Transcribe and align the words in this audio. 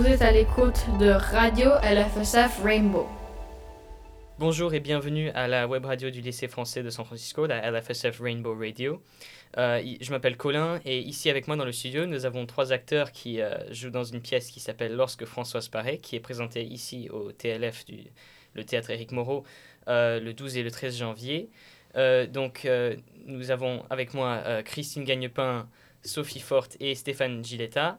Vous 0.00 0.06
êtes 0.06 0.22
à 0.22 0.32
l'écoute 0.32 0.86
de 0.98 1.10
Radio 1.10 1.72
LFSF 1.82 2.62
Rainbow. 2.64 3.06
Bonjour 4.38 4.72
et 4.72 4.80
bienvenue 4.80 5.28
à 5.32 5.46
la 5.46 5.68
web 5.68 5.84
radio 5.84 6.08
du 6.08 6.22
lycée 6.22 6.48
français 6.48 6.82
de 6.82 6.88
San 6.88 7.04
Francisco, 7.04 7.44
la 7.44 7.70
LFSF 7.70 8.18
Rainbow 8.18 8.56
Radio. 8.58 9.02
Euh, 9.58 9.82
je 10.00 10.10
m'appelle 10.10 10.38
Colin 10.38 10.80
et 10.86 11.00
ici 11.00 11.28
avec 11.28 11.48
moi 11.48 11.56
dans 11.56 11.66
le 11.66 11.72
studio, 11.72 12.06
nous 12.06 12.24
avons 12.24 12.46
trois 12.46 12.72
acteurs 12.72 13.12
qui 13.12 13.42
euh, 13.42 13.70
jouent 13.74 13.90
dans 13.90 14.04
une 14.04 14.22
pièce 14.22 14.50
qui 14.50 14.58
s'appelle 14.58 14.96
Lorsque 14.96 15.26
Françoise 15.26 15.68
paraît, 15.68 15.98
qui 15.98 16.16
est 16.16 16.20
présentée 16.20 16.62
ici 16.62 17.10
au 17.10 17.30
TLF, 17.32 17.84
du, 17.84 17.98
le 18.54 18.64
théâtre 18.64 18.88
Éric 18.88 19.12
Moreau, 19.12 19.44
euh, 19.88 20.18
le 20.18 20.32
12 20.32 20.56
et 20.56 20.62
le 20.62 20.70
13 20.70 20.96
janvier. 20.96 21.50
donc 22.32 22.66
nous 23.26 23.50
avons 23.50 23.84
avec 23.90 24.14
moi 24.14 24.62
Christine 24.64 25.04
Gagnepin, 25.04 25.68
Sophie 26.02 26.40
Forte 26.40 26.78
et 26.80 26.94
Stéphane 26.94 27.44
Giletta. 27.44 27.98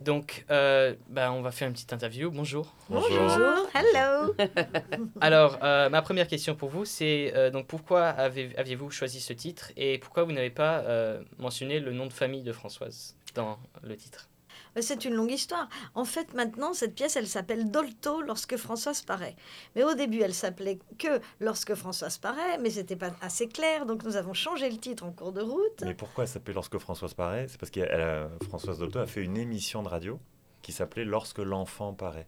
Donc, 0.00 0.44
euh, 0.50 0.94
bah, 1.08 1.32
on 1.32 1.40
va 1.40 1.50
faire 1.50 1.68
une 1.68 1.74
petite 1.74 1.92
interview. 1.92 2.30
Bonjour. 2.30 2.74
Bonjour. 2.88 3.66
Hello. 3.74 4.34
Alors, 5.20 5.58
euh, 5.62 5.88
ma 5.88 6.02
première 6.02 6.28
question 6.28 6.54
pour 6.54 6.68
vous, 6.68 6.84
c'est 6.84 7.32
euh, 7.34 7.50
donc 7.50 7.66
pourquoi 7.66 8.08
avez, 8.08 8.56
aviez-vous 8.56 8.90
choisi 8.90 9.20
ce 9.20 9.32
titre 9.32 9.72
et 9.76 9.98
pourquoi 9.98 10.24
vous 10.24 10.32
n'avez 10.32 10.50
pas 10.50 10.84
mentionné 11.38 11.80
le 11.80 11.92
nom 11.92 12.06
de 12.06 12.12
famille 12.12 12.42
de 12.42 12.52
Françoise 12.52 13.16
dans 13.34 13.58
le 13.82 13.96
titre? 13.96 14.28
C'est 14.80 15.04
une 15.04 15.14
longue 15.14 15.30
histoire. 15.30 15.68
En 15.94 16.04
fait, 16.04 16.34
maintenant, 16.34 16.72
cette 16.72 16.94
pièce, 16.94 17.16
elle 17.16 17.26
s'appelle 17.26 17.70
Dolto 17.70 18.22
lorsque 18.22 18.56
Françoise 18.56 19.02
paraît. 19.02 19.36
Mais 19.74 19.84
au 19.84 19.94
début, 19.94 20.20
elle 20.20 20.34
s'appelait 20.34 20.78
que 20.98 21.20
lorsque 21.40 21.74
Françoise 21.74 22.18
paraît, 22.18 22.58
mais 22.58 22.70
c'était 22.70 22.96
pas 22.96 23.10
assez 23.20 23.48
clair, 23.48 23.86
donc 23.86 24.04
nous 24.04 24.16
avons 24.16 24.34
changé 24.34 24.68
le 24.70 24.78
titre 24.78 25.04
en 25.04 25.12
cours 25.12 25.32
de 25.32 25.42
route. 25.42 25.82
Mais 25.82 25.94
pourquoi 25.94 26.24
elle 26.24 26.28
s'appelait 26.28 26.54
lorsque 26.54 26.78
Françoise 26.78 27.14
paraît? 27.14 27.46
C'est 27.48 27.58
parce 27.58 27.70
que 27.70 27.80
Françoise 28.44 28.78
Dolto 28.78 28.98
a 28.98 29.06
fait 29.06 29.22
une 29.22 29.36
émission 29.36 29.82
de 29.82 29.88
radio 29.88 30.18
qui 30.62 30.72
s'appelait 30.72 31.04
Lorsque 31.04 31.38
l'enfant 31.38 31.94
paraît. 31.94 32.26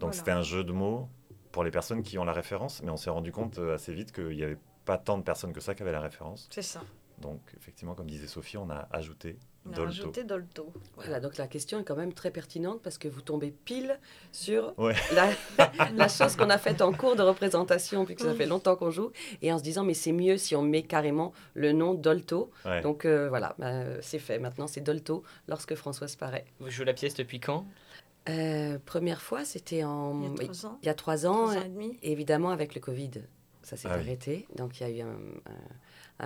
Donc 0.00 0.14
c'était 0.14 0.32
un 0.32 0.42
jeu 0.42 0.64
de 0.64 0.72
mots 0.72 1.08
pour 1.52 1.62
les 1.62 1.70
personnes 1.70 2.02
qui 2.02 2.18
ont 2.18 2.24
la 2.24 2.32
référence, 2.32 2.82
mais 2.82 2.90
on 2.90 2.96
s'est 2.96 3.10
rendu 3.10 3.30
compte 3.30 3.58
euh, 3.58 3.76
assez 3.76 3.94
vite 3.94 4.10
qu'il 4.10 4.30
n'y 4.30 4.42
avait 4.42 4.58
pas 4.84 4.98
tant 4.98 5.16
de 5.18 5.22
personnes 5.22 5.52
que 5.52 5.60
ça 5.60 5.74
qui 5.76 5.82
avaient 5.82 5.92
la 5.92 6.00
référence. 6.00 6.48
C'est 6.50 6.62
ça. 6.62 6.82
Donc 7.18 7.40
effectivement, 7.56 7.94
comme 7.94 8.10
disait 8.10 8.26
Sophie, 8.26 8.56
on 8.56 8.68
a 8.70 8.88
ajouté 8.90 9.38
on 9.66 9.72
a 9.72 9.84
rajouté 9.84 10.24
Dolto. 10.24 10.72
Voilà, 10.96 11.20
donc 11.20 11.36
la 11.36 11.46
question 11.46 11.80
est 11.80 11.84
quand 11.84 11.96
même 11.96 12.12
très 12.12 12.30
pertinente 12.30 12.80
parce 12.82 12.98
que 12.98 13.08
vous 13.08 13.20
tombez 13.20 13.50
pile 13.50 13.98
sur 14.32 14.74
la, 15.12 15.30
la, 15.94 16.08
chose 16.08 16.36
qu'on 16.36 16.50
a 16.50 16.58
faite 16.58 16.82
en 16.82 16.92
cours 16.92 17.16
de 17.16 17.22
représentation, 17.22 18.04
puisque 18.04 18.22
ça 18.22 18.34
fait 18.34 18.46
longtemps 18.46 18.76
qu'on 18.76 18.90
joue, 18.90 19.10
et 19.42 19.52
en 19.52 19.58
se 19.58 19.62
disant, 19.62 19.84
mais 19.84 19.94
c'est 19.94 20.12
mieux 20.12 20.36
si 20.36 20.54
on 20.54 20.62
met 20.62 20.82
carrément 20.82 21.32
le 21.54 21.72
nom 21.72 21.94
Dolto. 21.94 22.50
Donc 22.82 23.04
euh, 23.04 23.28
voilà, 23.28 23.54
bah, 23.58 24.00
c'est 24.00 24.18
fait. 24.18 24.38
Maintenant, 24.38 24.66
c'est 24.66 24.80
Dolto 24.80 25.22
lorsque 25.48 25.74
Françoise 25.74 26.16
paraît. 26.16 26.44
Vous 26.60 26.70
jouez 26.70 26.84
la 26.84 26.94
pièce 26.94 27.14
depuis 27.14 27.40
quand? 27.40 27.66
Euh, 28.28 28.78
Première 28.84 29.20
fois, 29.20 29.44
c'était 29.44 29.84
en... 29.84 30.20
Il 30.20 30.26
y 30.26 30.28
a 30.28 30.34
trois 30.34 30.66
ans. 30.66 30.78
Il 30.82 30.86
y 30.86 30.88
a 30.88 30.94
trois 30.94 31.26
ans, 31.26 31.50
évidemment, 32.02 32.50
avec 32.50 32.74
le 32.74 32.80
Covid. 32.80 33.10
Ça 33.62 33.76
s'est 33.76 33.88
ah 33.90 33.94
arrêté. 33.94 34.46
Donc 34.56 34.78
il 34.78 34.82
y 34.82 34.86
a 34.86 34.90
eu 34.90 35.00
un 35.00 35.16
un 35.46 35.52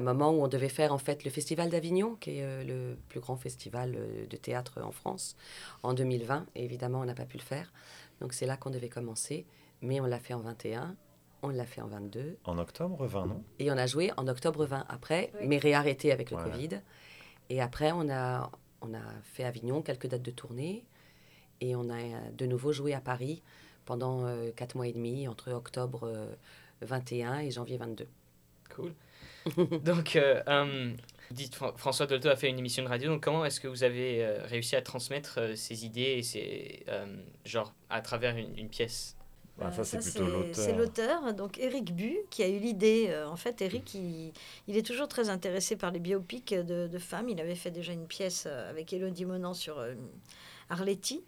moment 0.02 0.30
où 0.30 0.42
on 0.42 0.48
devait 0.48 0.68
faire 0.68 0.92
en 0.92 0.98
fait 0.98 1.24
le 1.24 1.30
Festival 1.30 1.70
d'Avignon, 1.70 2.16
qui 2.16 2.38
est 2.38 2.42
euh, 2.42 2.64
le 2.64 2.96
plus 3.08 3.20
grand 3.20 3.36
festival 3.36 3.94
euh, 3.96 4.26
de 4.26 4.36
théâtre 4.36 4.80
en 4.82 4.92
France, 4.92 5.36
en 5.82 5.94
2020. 5.94 6.46
Et 6.54 6.64
évidemment, 6.64 7.00
on 7.00 7.04
n'a 7.04 7.14
pas 7.14 7.24
pu 7.24 7.38
le 7.38 7.42
faire. 7.42 7.72
Donc 8.20 8.32
c'est 8.32 8.46
là 8.46 8.56
qu'on 8.56 8.70
devait 8.70 8.88
commencer. 8.88 9.46
Mais 9.80 10.00
on 10.00 10.06
l'a 10.06 10.18
fait 10.18 10.34
en 10.34 10.40
21, 10.40 10.96
on 11.42 11.48
l'a 11.50 11.64
fait 11.64 11.80
en 11.80 11.86
22. 11.86 12.38
En 12.44 12.58
octobre 12.58 13.06
20, 13.06 13.26
non? 13.26 13.44
Et 13.60 13.70
on 13.70 13.76
a 13.76 13.86
joué 13.86 14.10
en 14.16 14.26
octobre 14.26 14.66
20 14.66 14.86
après, 14.88 15.32
mais 15.44 15.58
réarrêté 15.58 16.10
avec 16.10 16.32
le 16.32 16.36
Covid. 16.36 16.80
Et 17.48 17.62
après, 17.62 17.92
on 17.92 18.10
a, 18.10 18.50
on 18.80 18.92
a 18.92 19.00
fait 19.22 19.44
Avignon, 19.44 19.80
quelques 19.82 20.08
dates 20.08 20.22
de 20.22 20.32
tournée. 20.32 20.84
Et 21.60 21.76
on 21.76 21.88
a 21.90 22.30
de 22.36 22.46
nouveau 22.46 22.72
joué 22.72 22.92
à 22.92 23.00
Paris 23.00 23.42
pendant 23.84 24.26
euh, 24.26 24.50
quatre 24.50 24.74
mois 24.74 24.88
et 24.88 24.92
demi, 24.92 25.28
entre 25.28 25.52
octobre 25.52 26.12
21 26.82 27.38
et 27.38 27.50
janvier 27.52 27.78
22. 27.78 28.06
Cool. 28.74 28.92
donc, 29.84 30.16
euh, 30.16 30.42
euh, 30.48 30.92
dites, 31.30 31.54
François 31.54 32.06
Dolto 32.06 32.28
a 32.28 32.36
fait 32.36 32.48
une 32.48 32.58
émission 32.58 32.82
de 32.82 32.88
radio. 32.88 33.10
Donc, 33.10 33.22
comment 33.22 33.44
est-ce 33.44 33.60
que 33.60 33.68
vous 33.68 33.84
avez 33.84 34.24
euh, 34.24 34.44
réussi 34.44 34.76
à 34.76 34.82
transmettre 34.82 35.56
ces 35.56 35.84
idées 35.84 36.16
et 36.18 36.22
ces, 36.22 36.84
genre 37.44 37.72
à 37.90 38.00
travers 38.00 38.36
une, 38.36 38.68
pièce? 38.68 39.16
Bah, 39.58 39.72
ça, 39.72 39.82
c'est 39.82 39.98
plutôt 39.98 40.26
l'auteur. 40.26 40.54
C'est 40.54 40.72
l'auteur, 40.72 41.34
donc 41.34 41.58
Eric 41.58 41.94
Bu, 41.94 42.16
qui 42.30 42.44
a 42.44 42.48
eu 42.48 42.58
l'idée. 42.58 43.12
en 43.26 43.36
fait, 43.36 43.60
Eric, 43.60 43.94
il, 43.94 44.32
il, 44.68 44.76
est 44.76 44.86
toujours 44.86 45.08
très 45.08 45.30
intéressé 45.30 45.74
par 45.74 45.90
les 45.90 45.98
biopics 45.98 46.54
de, 46.54 46.86
de, 46.86 46.98
femmes. 46.98 47.28
Il 47.28 47.40
avait 47.40 47.56
fait 47.56 47.72
déjà 47.72 47.92
une 47.92 48.06
pièce 48.06 48.46
avec 48.46 48.92
Elodie 48.92 49.24
Monan 49.24 49.54
sur 49.54 49.84
Arletty. 50.70 51.24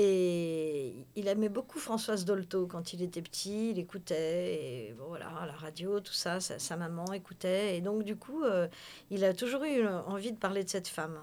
Et 0.00 0.94
il 1.16 1.26
aimait 1.26 1.48
beaucoup 1.48 1.80
Françoise 1.80 2.24
Dolto 2.24 2.68
quand 2.68 2.92
il 2.92 3.02
était 3.02 3.20
petit, 3.20 3.70
il 3.70 3.80
écoutait, 3.80 4.54
et 4.54 4.94
voilà, 4.96 5.28
la 5.44 5.54
radio, 5.54 5.98
tout 5.98 6.12
ça, 6.12 6.38
sa, 6.38 6.76
maman 6.76 7.12
écoutait. 7.12 7.76
Et 7.76 7.80
donc, 7.80 8.04
du 8.04 8.14
coup, 8.14 8.44
euh, 8.44 8.68
il 9.10 9.24
a 9.24 9.34
toujours 9.34 9.64
eu 9.64 9.84
envie 9.88 10.30
de 10.30 10.36
parler 10.36 10.62
de 10.62 10.68
cette 10.68 10.86
femme. 10.86 11.18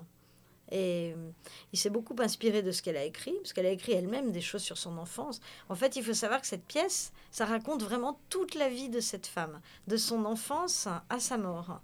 Et 0.72 1.14
euh, 1.16 1.30
il 1.72 1.80
s'est 1.80 1.90
beaucoup 1.90 2.16
inspiré 2.20 2.64
de 2.64 2.72
ce 2.72 2.82
qu'elle 2.82 2.98
a 2.98 3.06
écrit, 3.06 3.36
parce 3.36 3.54
qu'elle 3.54 3.66
a 3.66 3.72
écrit 3.72 3.94
elle-même 3.94 4.34
des 4.34 4.42
choses 4.42 4.64
sur 4.64 4.78
son 4.78 4.98
enfance. 4.98 5.40
En 5.70 5.76
fait, 5.76 5.96
il 5.96 6.04
faut 6.04 6.14
savoir 6.14 6.42
que 6.42 6.48
cette 6.48 6.66
pièce, 6.66 7.14
ça 7.32 7.46
raconte 7.46 7.82
vraiment 7.82 8.20
toute 8.30 8.56
la 8.56 8.68
vie 8.68 8.90
de 8.90 9.00
cette 9.00 9.28
femme, 9.28 9.62
de 9.88 9.96
son 9.96 10.26
enfance 10.26 10.90
à 11.10 11.20
sa 11.22 11.38
mort. 11.38 11.80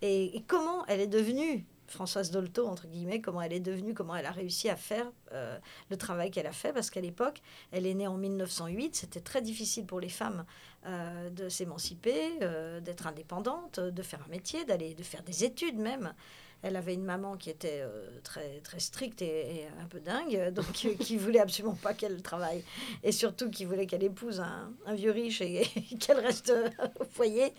et 0.00 0.42
comment 0.46 0.86
elle 0.86 1.00
est 1.00 1.06
devenue 1.06 1.66
Françoise 1.90 2.30
Dolto, 2.30 2.66
entre 2.66 2.86
guillemets, 2.86 3.20
comment 3.20 3.42
elle 3.42 3.52
est 3.52 3.60
devenue, 3.60 3.94
comment 3.94 4.14
elle 4.14 4.26
a 4.26 4.30
réussi 4.30 4.68
à 4.68 4.76
faire 4.76 5.10
euh, 5.32 5.58
le 5.90 5.96
travail 5.96 6.30
qu'elle 6.30 6.46
a 6.46 6.52
fait, 6.52 6.72
parce 6.72 6.88
qu'à 6.88 7.00
l'époque, 7.00 7.42
elle 7.72 7.86
est 7.86 7.94
née 7.94 8.06
en 8.06 8.16
1908, 8.16 8.94
c'était 8.94 9.20
très 9.20 9.42
difficile 9.42 9.84
pour 9.86 10.00
les 10.00 10.08
femmes 10.08 10.44
euh, 10.86 11.30
de 11.30 11.48
s'émanciper, 11.48 12.38
euh, 12.42 12.80
d'être 12.80 13.06
indépendantes, 13.06 13.80
de 13.80 14.02
faire 14.02 14.20
un 14.24 14.30
métier, 14.30 14.64
d'aller, 14.64 14.94
de 14.94 15.02
faire 15.02 15.22
des 15.22 15.44
études 15.44 15.78
même 15.78 16.14
elle 16.62 16.76
avait 16.76 16.92
une 16.92 17.04
maman 17.04 17.38
qui 17.38 17.48
était 17.48 17.82
très, 18.22 18.60
très 18.60 18.80
stricte 18.80 19.22
et, 19.22 19.64
un 19.80 19.86
peu 19.86 19.98
dingue, 19.98 20.50
donc 20.52 20.70
qui 20.72 21.16
voulait 21.16 21.38
absolument 21.38 21.74
pas 21.74 21.94
qu'elle 21.94 22.20
travaille. 22.20 22.62
Et 23.02 23.12
surtout 23.12 23.48
qui 23.48 23.64
voulait 23.64 23.86
qu'elle 23.86 24.04
épouse 24.04 24.40
un, 24.40 24.94
vieux 24.94 25.10
riche 25.10 25.40
et, 25.40 25.62
qu'elle 26.00 26.18
reste 26.18 26.52
au 27.00 27.04
foyer. 27.04 27.54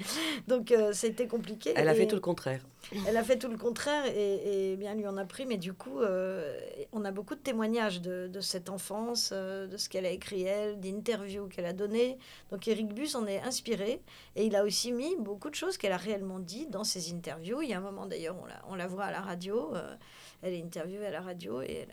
Donc 0.47 0.71
c'était 0.93 1.25
compliqué. 1.25 1.73
Elle 1.75 1.89
a 1.89 1.95
fait 1.95 2.05
tout 2.05 2.13
le 2.13 2.21
contraire. 2.21 2.63
Elle 3.07 3.15
a 3.15 3.23
fait 3.23 3.37
tout 3.37 3.47
le 3.47 3.57
contraire 3.57 4.05
et, 4.05 4.75
bien 4.77 4.95
lui 4.95 5.07
en 5.07 5.17
a 5.17 5.25
pris, 5.25 5.45
mais 5.45 5.57
du 5.57 5.73
coup, 5.73 6.01
euh, 6.01 6.59
on 6.91 7.05
a 7.05 7.11
beaucoup 7.11 7.35
de 7.35 7.39
témoignages 7.39 8.01
de, 8.01 8.41
cette 8.41 8.69
enfance, 8.69 9.31
de 9.31 9.77
ce 9.77 9.87
qu'elle 9.87 10.05
a 10.05 10.09
écrit 10.09 10.43
elle, 10.43 10.79
d'interviews 10.79 11.47
qu'elle 11.47 11.65
a 11.65 11.73
données. 11.73 12.17
Donc 12.49 12.67
Eric 12.67 12.93
Bus 12.93 13.15
en 13.15 13.25
est 13.27 13.41
inspiré 13.41 14.01
et 14.35 14.45
il 14.45 14.55
a 14.55 14.63
aussi 14.63 14.91
mis 14.91 15.15
beaucoup 15.17 15.49
de 15.49 15.55
choses 15.55 15.77
qu'elle 15.77 15.93
a 15.93 15.97
réellement 15.97 16.39
dit 16.39 16.67
dans 16.67 16.83
ses 16.83 17.13
interviews. 17.13 17.61
Il 17.61 17.69
y 17.69 17.73
a 17.73 17.77
un 17.77 17.81
moment 17.81 18.05
d'ailleurs, 18.05 18.35
on 18.67 18.75
l'a 18.75 18.87
voit 18.87 19.05
à 19.05 19.11
la 19.11 19.21
radio. 19.21 19.75
Euh, 19.75 19.95
elle 20.41 20.53
est 20.53 20.63
interviewée 20.63 21.05
à 21.05 21.11
la 21.11 21.21
radio 21.21 21.61
et 21.61 21.87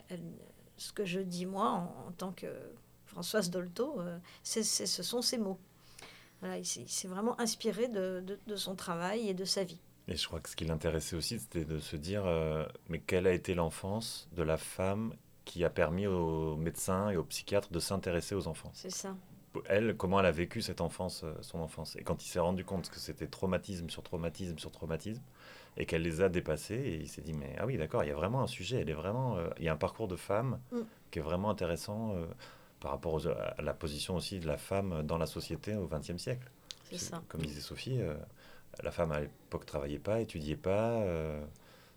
ce 0.77 0.91
que 0.91 1.05
je 1.05 1.19
dis 1.19 1.45
moi 1.45 1.67
en, 1.67 2.11
tant 2.17 2.31
que 2.31 2.47
Françoise 3.05 3.49
Dolto, 3.49 3.99
euh, 3.99 4.17
c'est, 4.43 4.63
ce 4.63 5.03
sont 5.03 5.21
ses 5.21 5.37
mots. 5.37 5.59
Il 6.43 6.65
s'est 6.65 7.07
vraiment 7.07 7.39
inspiré 7.39 7.87
de, 7.89 8.55
son 8.55 8.75
travail 8.75 9.27
et 9.27 9.33
de 9.33 9.45
sa 9.45 9.63
vie. 9.63 9.79
Et 10.09 10.15
je 10.15 10.27
crois 10.27 10.39
que 10.39 10.49
ce 10.49 10.55
qui 10.55 10.65
l'intéressait 10.65 11.15
aussi, 11.15 11.39
c'était 11.39 11.65
de 11.65 11.79
se 11.79 11.95
dire, 11.95 12.23
euh, 12.25 12.65
mais 12.89 12.99
quelle 12.99 13.27
a 13.27 13.31
été 13.31 13.53
l'enfance 13.53 14.27
de 14.35 14.43
la 14.43 14.57
femme 14.57 15.13
qui 15.45 15.63
a 15.63 15.69
permis 15.69 16.07
aux 16.07 16.55
médecins 16.55 17.09
et 17.09 17.17
aux 17.17 17.23
psychiatres 17.23 17.71
de 17.71 17.79
s'intéresser 17.79 18.35
aux 18.35 18.47
enfants? 18.47 18.71
C'est 18.73 18.91
ça. 18.91 19.15
Elle, 19.65 19.95
comment 19.95 20.19
elle 20.19 20.25
a 20.25 20.31
vécu 20.31 20.61
cette 20.61 20.81
enfance, 20.81 21.23
son 21.41 21.59
enfance? 21.59 21.95
Et 21.95 22.03
quand 22.03 22.23
il 22.23 22.27
s'est 22.27 22.39
rendu 22.39 22.65
compte 22.65 22.89
que 22.89 22.99
c'était 22.99 23.27
traumatisme 23.27 23.89
sur 23.89 24.03
traumatisme 24.03 24.59
sur 24.59 24.71
traumatisme, 24.71 25.23
et 25.77 25.85
qu'elle 25.85 26.01
les 26.01 26.21
a 26.21 26.29
dépassés. 26.29 26.75
Et 26.75 26.95
il 26.97 27.07
s'est 27.07 27.21
dit, 27.21 27.33
mais 27.33 27.55
ah 27.57 27.65
oui, 27.65 27.77
d'accord, 27.77 28.03
il 28.03 28.07
y 28.07 28.11
a 28.11 28.15
vraiment 28.15 28.43
un 28.43 28.47
sujet, 28.47 28.81
elle 28.81 28.89
est 28.89 28.93
vraiment, 28.93 29.37
euh, 29.37 29.49
il 29.57 29.65
y 29.65 29.69
a 29.69 29.73
un 29.73 29.77
parcours 29.77 30.07
de 30.07 30.15
femme 30.15 30.59
mm. 30.71 30.79
qui 31.09 31.19
est 31.19 31.21
vraiment 31.21 31.49
intéressant 31.49 32.13
euh, 32.13 32.25
par 32.79 32.91
rapport 32.91 33.19
à 33.25 33.61
la 33.61 33.73
position 33.73 34.15
aussi 34.15 34.39
de 34.39 34.47
la 34.47 34.57
femme 34.57 35.03
dans 35.03 35.17
la 35.17 35.25
société 35.25 35.75
au 35.75 35.87
XXe 35.87 36.17
siècle. 36.17 36.49
C'est 36.89 36.97
ça. 36.97 37.21
Comme 37.27 37.41
disait 37.41 37.61
Sophie, 37.61 38.01
euh, 38.01 38.15
la 38.83 38.91
femme 38.91 39.11
à 39.11 39.19
l'époque 39.19 39.65
travaillait 39.65 39.99
pas, 39.99 40.21
étudiait 40.21 40.55
pas. 40.55 41.03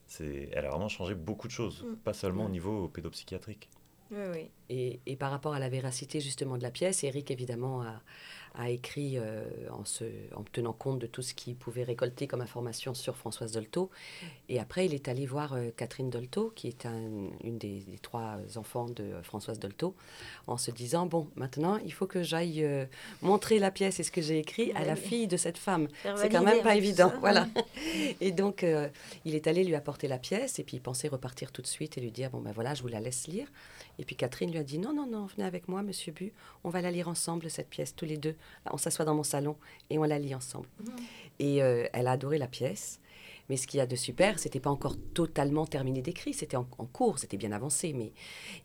c'est, 0.06 0.50
elle 0.52 0.66
a 0.66 0.70
vraiment 0.70 0.88
changé 0.88 1.14
beaucoup 1.14 1.46
de 1.46 1.52
choses, 1.52 1.84
mm. 1.84 1.96
pas 1.96 2.12
seulement 2.12 2.46
au 2.46 2.48
niveau 2.48 2.88
pédopsychiatrique. 2.88 3.70
Oui, 4.10 4.24
oui. 4.32 4.50
Et, 4.72 5.00
et, 5.04 5.16
par 5.16 5.30
rapport 5.30 5.52
à 5.52 5.58
la 5.58 5.68
véracité 5.68 6.20
justement 6.20 6.56
de 6.56 6.62
la 6.62 6.70
pièce, 6.70 7.04
Eric 7.04 7.30
évidemment 7.30 7.82
a, 7.82 8.00
a 8.54 8.68
écrit 8.68 9.16
euh, 9.16 9.44
en, 9.70 9.84
se, 9.84 10.04
en 10.34 10.42
tenant 10.44 10.72
compte 10.72 10.98
de 10.98 11.06
tout 11.06 11.22
ce 11.22 11.32
qu'il 11.34 11.56
pouvait 11.56 11.84
récolter 11.84 12.26
comme 12.26 12.42
information 12.42 12.94
sur 12.94 13.16
Françoise 13.16 13.52
Dolto. 13.52 13.90
Et 14.48 14.58
après, 14.60 14.84
il 14.86 14.94
est 14.94 15.08
allé 15.08 15.24
voir 15.26 15.54
euh, 15.54 15.70
Catherine 15.76 16.10
Dolto, 16.10 16.52
qui 16.54 16.68
est 16.68 16.84
une 16.84 17.58
des, 17.58 17.84
trois 18.02 18.38
enfants 18.56 18.86
de 18.86 19.12
Françoise 19.22 19.58
Dolto, 19.58 19.94
en 20.46 20.58
se 20.58 20.70
disant, 20.70 21.06
bon, 21.06 21.28
maintenant, 21.34 21.78
il 21.84 21.92
faut 21.92 22.06
que 22.06 22.22
j'aille 22.22 22.62
euh, 22.62 22.84
montrer 23.22 23.58
la 23.58 23.70
pièce 23.70 24.00
et 24.00 24.02
ce 24.02 24.10
que 24.10 24.20
j'ai 24.20 24.38
écrit 24.38 24.72
à 24.72 24.84
la 24.84 24.96
fille 24.96 25.26
de 25.28 25.36
cette 25.36 25.58
femme. 25.58 25.88
C'est 26.16 26.28
quand 26.28 26.42
même 26.42 26.62
pas 26.62 26.76
évident. 26.76 27.12
Voilà. 27.20 27.48
et 28.20 28.32
donc, 28.32 28.66
il 29.24 29.34
est 29.34 29.46
allé 29.46 29.64
lui 29.64 29.74
apporter 29.74 30.08
la 30.08 30.18
pièce, 30.18 30.58
et 30.58 30.64
puis 30.64 30.76
il 30.76 30.80
pensait 30.80 31.08
repartir 31.08 31.52
tout 31.52 31.62
de 31.62 31.66
suite 31.66 31.96
et 31.96 32.00
lui 32.00 32.10
dire, 32.10 32.30
bon, 32.30 32.40
ben 32.40 32.52
voilà, 32.52 32.74
je 32.74 32.82
vous 32.82 32.88
la 32.88 33.00
laisse 33.00 33.26
lire. 33.28 33.46
Et 33.98 34.04
puis 34.04 34.16
Catherine 34.16 34.50
lui 34.50 34.58
a 34.58 34.61
dit, 34.62 34.78
non, 34.78 34.92
non, 34.92 35.06
non, 35.06 35.26
venez 35.26 35.44
avec 35.44 35.68
moi, 35.68 35.82
monsieur 35.82 36.12
Bu, 36.12 36.32
on 36.64 36.70
va 36.70 36.80
la 36.80 36.90
lire 36.90 37.08
ensemble, 37.08 37.50
cette 37.50 37.68
pièce, 37.68 37.94
tous 37.94 38.04
les 38.04 38.16
deux 38.16 38.36
on 38.70 38.76
s'assoit 38.76 39.04
dans 39.04 39.14
mon 39.14 39.22
salon 39.22 39.56
et 39.90 39.98
on 39.98 40.04
la 40.04 40.18
lit 40.18 40.34
ensemble. 40.34 40.68
Mmh. 40.80 40.90
Et 41.38 41.62
euh, 41.62 41.86
elle 41.92 42.06
a 42.06 42.12
adoré 42.12 42.38
la 42.38 42.46
pièce. 42.48 43.00
Mais 43.48 43.56
ce 43.56 43.66
qu'il 43.66 43.78
y 43.78 43.80
a 43.80 43.86
de 43.86 43.96
super, 43.96 44.38
c'était 44.38 44.60
pas 44.60 44.70
encore 44.70 44.96
totalement 45.14 45.66
terminé 45.66 46.00
d'écrit, 46.00 46.32
c'était 46.32 46.56
en, 46.56 46.64
cours, 46.64 47.18
c'était 47.18 47.36
bien 47.36 47.52
avancé. 47.52 47.92
Mais 47.92 48.12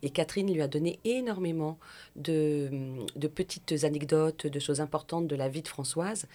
et 0.02 0.10
Catherine 0.10 0.52
lui 0.52 0.62
a 0.62 0.68
donné 0.68 1.00
énormément 1.04 1.78
de, 2.16 2.70
de, 3.16 3.28
petites 3.28 3.84
anecdotes, 3.84 4.46
de 4.46 4.58
choses 4.60 4.80
importantes 4.80 5.26
de 5.26 5.36
la 5.36 5.48
vie 5.48 5.62
de 5.62 5.68
Françoise 5.68 6.26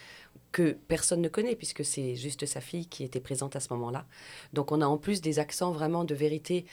que 0.54 0.78
personne 0.88 1.20
ne 1.20 1.28
connaît 1.28 1.56
puisque 1.56 1.84
c'est 1.84 2.16
juste 2.16 2.46
sa 2.46 2.62
fille 2.62 2.86
qui 2.86 3.04
était 3.04 3.20
présente 3.20 3.56
à 3.58 3.60
ce 3.60 3.74
moment-là. 3.74 4.06
Donc 4.54 4.72
on 4.72 4.82
a 4.82 4.86
en 4.86 4.98
plus 4.98 5.20
des 5.20 5.40
accents 5.40 5.72
vraiment 5.72 6.06
de 6.06 6.16
vérité 6.16 6.66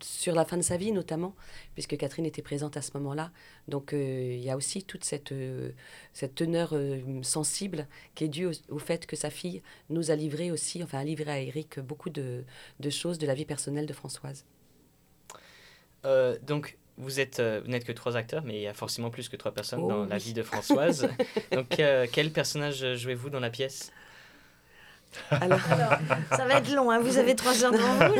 sur 0.00 0.34
la 0.34 0.44
fin 0.44 0.56
de 0.56 0.62
sa 0.62 0.76
vie 0.76 0.92
notamment, 0.92 1.34
puisque 1.74 1.96
Catherine 1.96 2.24
était 2.24 2.42
présente 2.42 2.76
à 2.76 2.82
ce 2.82 2.92
moment-là. 2.94 3.32
Donc 3.66 3.92
euh, 3.92 4.34
il 4.34 4.42
y 4.42 4.50
a 4.50 4.56
aussi 4.56 4.84
toute 4.84 5.04
cette, 5.04 5.32
euh, 5.32 5.72
cette 6.12 6.36
teneur 6.36 6.70
euh, 6.72 7.00
sensible 7.22 7.88
qui 8.14 8.24
est 8.24 8.28
due 8.28 8.48
au, 8.68 8.78
fait 8.78 9.04
que 9.04 9.16
sa 9.16 9.30
fille 9.30 9.62
nous 9.90 10.12
a 10.12 10.14
livré 10.16 10.52
aussi, 10.52 10.82
enfin 10.82 11.00
a 11.00 11.04
livré 11.04 11.30
à 11.30 11.40
Eric 11.40 11.80
beaucoup 11.80 12.10
de, 12.10 12.44
de 12.78 12.90
choses 12.90 13.18
de 13.18 13.26
la 13.26 13.34
vie 13.34 13.44
personnelle 13.44 13.86
de 13.86 13.92
Françoise. 13.92 14.46
donc 16.46 16.78
vous 16.98 17.20
êtes, 17.20 17.40
euh, 17.40 17.60
n'êtes 17.66 17.84
que 17.84 17.92
trois 17.92 18.16
acteurs, 18.16 18.42
mais 18.44 18.56
il 18.56 18.62
y 18.62 18.66
a 18.66 18.74
forcément 18.74 19.10
plus 19.10 19.28
que 19.28 19.36
trois 19.36 19.52
personnes 19.52 19.86
dans 19.86 20.04
la 20.04 20.18
vie 20.18 20.32
de 20.32 20.42
Françoise. 20.42 21.08
Donc, 21.52 21.78
euh, 21.80 22.06
quel 22.10 22.30
personnage 22.30 22.94
jouez-vous 22.94 23.30
dans 23.30 23.40
la 23.40 23.50
pièce? 23.50 23.92
Alors, 25.30 25.60
ça 26.30 26.44
va 26.44 26.58
être 26.58 26.70
long, 26.72 26.90
hein. 26.90 27.00
vous 27.00 27.16
avez 27.16 27.34
trois 27.34 27.64
heures 27.64 27.72
devant 27.72 27.94
vous 27.94 28.14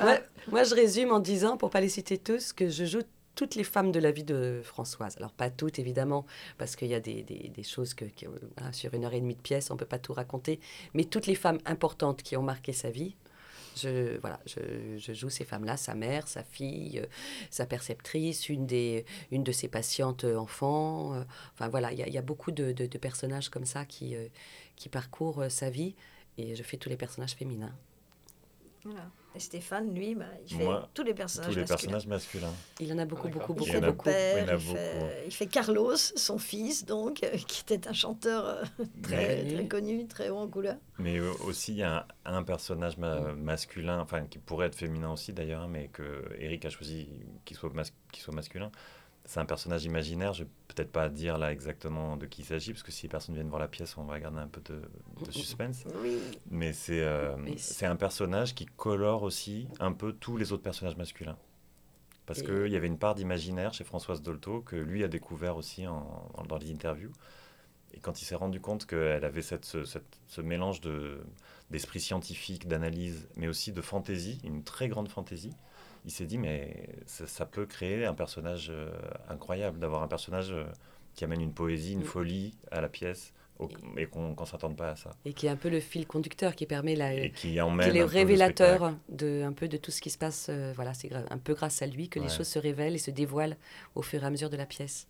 là. 0.00 0.20
moi, 0.50 0.64
je 0.64 0.74
résume 0.74 1.12
en 1.12 1.20
disant, 1.20 1.56
pour 1.56 1.70
pas 1.70 1.80
les 1.80 1.88
citer 1.88 2.18
tous, 2.18 2.52
que 2.52 2.68
je 2.68 2.84
joue 2.84 3.02
toutes 3.34 3.54
les 3.54 3.64
femmes 3.64 3.92
de 3.92 4.00
la 4.00 4.10
vie 4.10 4.24
de 4.24 4.60
Françoise. 4.62 5.16
Alors 5.16 5.32
pas 5.32 5.50
toutes 5.50 5.78
évidemment, 5.78 6.26
parce 6.58 6.76
qu'il 6.76 6.88
y 6.88 6.94
a 6.94 7.00
des, 7.00 7.22
des, 7.22 7.62
choses 7.62 7.94
que, 7.94 8.04
sur 8.72 8.92
une 8.94 9.04
heure 9.04 9.14
et 9.14 9.20
demie 9.20 9.36
de 9.36 9.40
pièce, 9.40 9.70
on 9.70 9.76
peut 9.76 9.86
pas 9.86 9.98
tout 9.98 10.12
raconter, 10.12 10.60
mais 10.94 11.04
toutes 11.04 11.26
les 11.26 11.34
femmes 11.34 11.58
importantes 11.64 12.22
qui 12.22 12.36
ont 12.36 12.42
marqué 12.42 12.72
sa 12.72 12.90
vie, 12.90 13.16
je, 13.76 14.18
voilà, 14.20 14.40
je, 14.46 14.96
je 14.98 15.12
joue 15.12 15.30
ces 15.30 15.44
femmes-là, 15.44 15.76
sa 15.76 15.94
mère, 15.94 16.28
sa 16.28 16.42
fille, 16.42 16.98
euh, 16.98 17.06
sa 17.50 17.66
perceptrice, 17.66 18.48
une, 18.48 18.66
des, 18.66 19.04
une 19.30 19.42
de 19.42 19.52
ses 19.52 19.68
patientes 19.68 20.24
enfants. 20.24 21.14
Euh, 21.14 21.24
enfin 21.54 21.68
voilà, 21.68 21.92
il 21.92 21.98
y, 21.98 22.18
a 22.18 22.22
beaucoup 22.22 22.50
de, 22.50 22.72
de, 22.72 22.98
personnages 22.98 23.48
comme 23.48 23.66
ça 23.66 23.84
qui, 23.84 24.16
euh, 24.16 24.28
qui 24.76 24.88
parcourent 24.88 25.44
sa 25.48 25.70
vie 25.70 25.94
et 26.38 26.54
je 26.54 26.62
fais 26.62 26.76
tous 26.76 26.88
les 26.88 26.96
personnages 26.96 27.34
féminins. 27.34 27.74
Voilà. 28.84 29.10
Et 29.34 29.40
Stéphane, 29.40 29.94
lui, 29.94 30.14
bah, 30.14 30.26
il 30.46 30.56
fait 30.56 30.68
tous 30.92 31.02
les 31.02 31.14
personnages 31.14 31.48
tous 31.48 31.54
les 31.54 31.62
masculins. 31.62 31.76
personnages 31.76 32.06
masculins. 32.06 32.54
Il 32.80 32.92
en 32.92 32.98
a 32.98 33.04
beaucoup, 33.06 33.28
beaucoup, 33.28 33.54
beaucoup. 33.54 33.70
Il, 33.70 33.80
beaucoup. 33.80 34.08
il, 34.08 34.58
fait, 34.58 35.22
il, 35.26 35.32
fait, 35.32 35.46
Carlos, 35.46 35.96
son 35.96 36.38
fils, 36.38 36.84
donc, 36.84 37.22
euh, 37.22 37.30
qui 37.46 37.62
était 37.62 37.88
un 37.88 37.94
chanteur 37.94 38.46
euh, 38.46 38.64
très, 39.02 39.44
très, 39.44 39.66
connu, 39.66 40.06
très 40.06 40.28
haut 40.28 40.36
en 40.36 40.48
couleur. 40.48 40.76
Mais 40.98 41.18
aussi, 41.20 41.72
il 41.72 41.78
y 41.78 41.82
a 41.82 42.06
un, 42.26 42.42
personnage 42.42 42.98
masculin, 42.98 44.00
enfin, 44.00 44.26
qui 44.26 44.38
pourrait 44.38 44.66
être 44.66 44.76
féminin 44.76 45.12
aussi 45.12 45.32
d'ailleurs, 45.32 45.66
mais 45.66 45.88
que 45.88 46.28
Eric 46.38 46.66
a 46.66 46.70
choisi 46.70 47.08
qu'il 47.44 47.56
soit, 47.56 47.72
soit 48.14 48.34
masculin 48.34 48.70
c'est 49.24 49.40
un 49.40 49.44
personnage 49.44 49.84
imaginaire. 49.84 50.32
Je 50.32 50.44
vais 50.44 50.50
peut-être 50.68 50.90
pas 50.90 51.08
dire 51.08 51.38
là 51.38 51.52
exactement 51.52 52.16
de 52.16 52.26
qui 52.26 52.42
il 52.42 52.44
s'agit, 52.44 52.72
parce 52.72 52.82
que 52.82 52.92
si 52.92 53.04
les 53.04 53.08
personnes 53.08 53.34
viennent 53.34 53.48
voir 53.48 53.60
la 53.60 53.68
pièce, 53.68 53.96
on 53.96 54.04
va 54.04 54.18
garder 54.18 54.38
un 54.38 54.48
peu 54.48 54.60
de, 54.60 54.82
suspense. 55.30 55.84
Mais 56.50 56.72
euh, 56.90 57.36
c'est 57.56 57.86
un 57.86 57.96
personnage 57.96 58.54
qui 58.54 58.66
colore 58.66 59.22
aussi 59.22 59.68
un 59.80 59.92
peu 59.92 60.12
tous 60.12 60.36
les 60.36 60.52
autres 60.52 60.62
personnages 60.62 60.96
masculins. 60.96 61.38
Parce 62.26 62.42
qu'il 62.42 62.68
y 62.68 62.76
avait 62.76 62.86
une 62.86 62.98
part 62.98 63.14
d'imaginaire 63.14 63.74
chez 63.74 63.84
Françoise 63.84 64.22
Dolto 64.22 64.60
que 64.60 64.76
lui 64.76 65.02
a 65.04 65.08
découvert 65.08 65.56
aussi 65.56 65.86
en, 65.86 66.28
dans 66.48 66.56
les 66.56 66.70
interviews. 66.70 67.12
Et 67.94 68.00
quand 68.00 68.22
il 68.22 68.24
s'est 68.24 68.36
rendu 68.36 68.60
compte 68.60 68.86
qu'elle 68.86 69.24
avait 69.24 69.42
cette, 69.42 69.64
ce, 69.64 69.84
ce 69.84 70.40
mélange 70.40 70.80
d'esprit 71.70 72.00
scientifique, 72.00 72.66
d'analyse, 72.66 73.28
mais 73.36 73.48
aussi 73.48 73.72
de 73.72 73.82
fantaisie, 73.82 74.40
une 74.44 74.64
très 74.64 74.88
grande 74.88 75.08
fantaisie, 75.08 75.52
il 76.04 76.10
s'est 76.10 76.26
dit, 76.26 76.38
mais 76.38 76.88
ça, 77.06 77.46
peut 77.46 77.66
créer 77.66 78.04
un 78.04 78.14
personnage 78.14 78.70
euh, 78.70 78.90
incroyable, 79.28 79.78
d'avoir 79.78 80.02
un 80.02 80.08
personnage 80.08 80.52
euh, 80.52 80.64
qui 81.14 81.24
amène 81.24 81.40
une 81.40 81.52
poésie, 81.52 81.92
une 81.92 82.00
mm. 82.00 82.04
folie 82.04 82.54
à 82.70 82.80
la 82.80 82.88
pièce, 82.88 83.32
et 83.96 84.06
qu'on 84.06 84.34
ne 84.38 84.46
s'attende 84.46 84.76
pas 84.76 84.90
à 84.90 84.96
ça. 84.96 85.10
Et 85.24 85.32
qui 85.32 85.46
est 85.46 85.50
un 85.50 85.56
peu 85.56 85.68
le 85.68 85.78
fil 85.78 86.06
conduceur, 86.06 86.56
qui 86.56 86.66
permet 86.66 86.96
la, 86.96 87.14
et 87.14 87.30
qui, 87.30 87.60
emmène 87.60 87.88
est 87.88 87.98
le 87.98 88.04
révélateur 88.04 88.94
de 89.08 89.42
un 89.44 89.52
peu 89.52 89.68
de 89.68 89.76
tout 89.76 89.92
ce 89.92 90.00
qui 90.00 90.10
se 90.10 90.18
passe. 90.18 90.48
Euh, 90.48 90.72
voilà, 90.74 90.94
c'est 90.94 91.12
un 91.12 91.38
peu 91.38 91.54
grâce 91.54 91.80
à 91.82 91.86
lui 91.86 92.08
que 92.08 92.18
les 92.18 92.28
choses 92.28 92.48
se 92.48 92.58
révèlent 92.58 92.94
et 92.94 92.98
se 92.98 93.12
dévoilent 93.12 93.56
au 93.94 94.02
fur 94.02 94.22
et 94.24 94.26
à 94.26 94.30
mesure 94.30 94.50
de 94.50 94.56
la 94.56 94.66
pièce. 94.66 95.06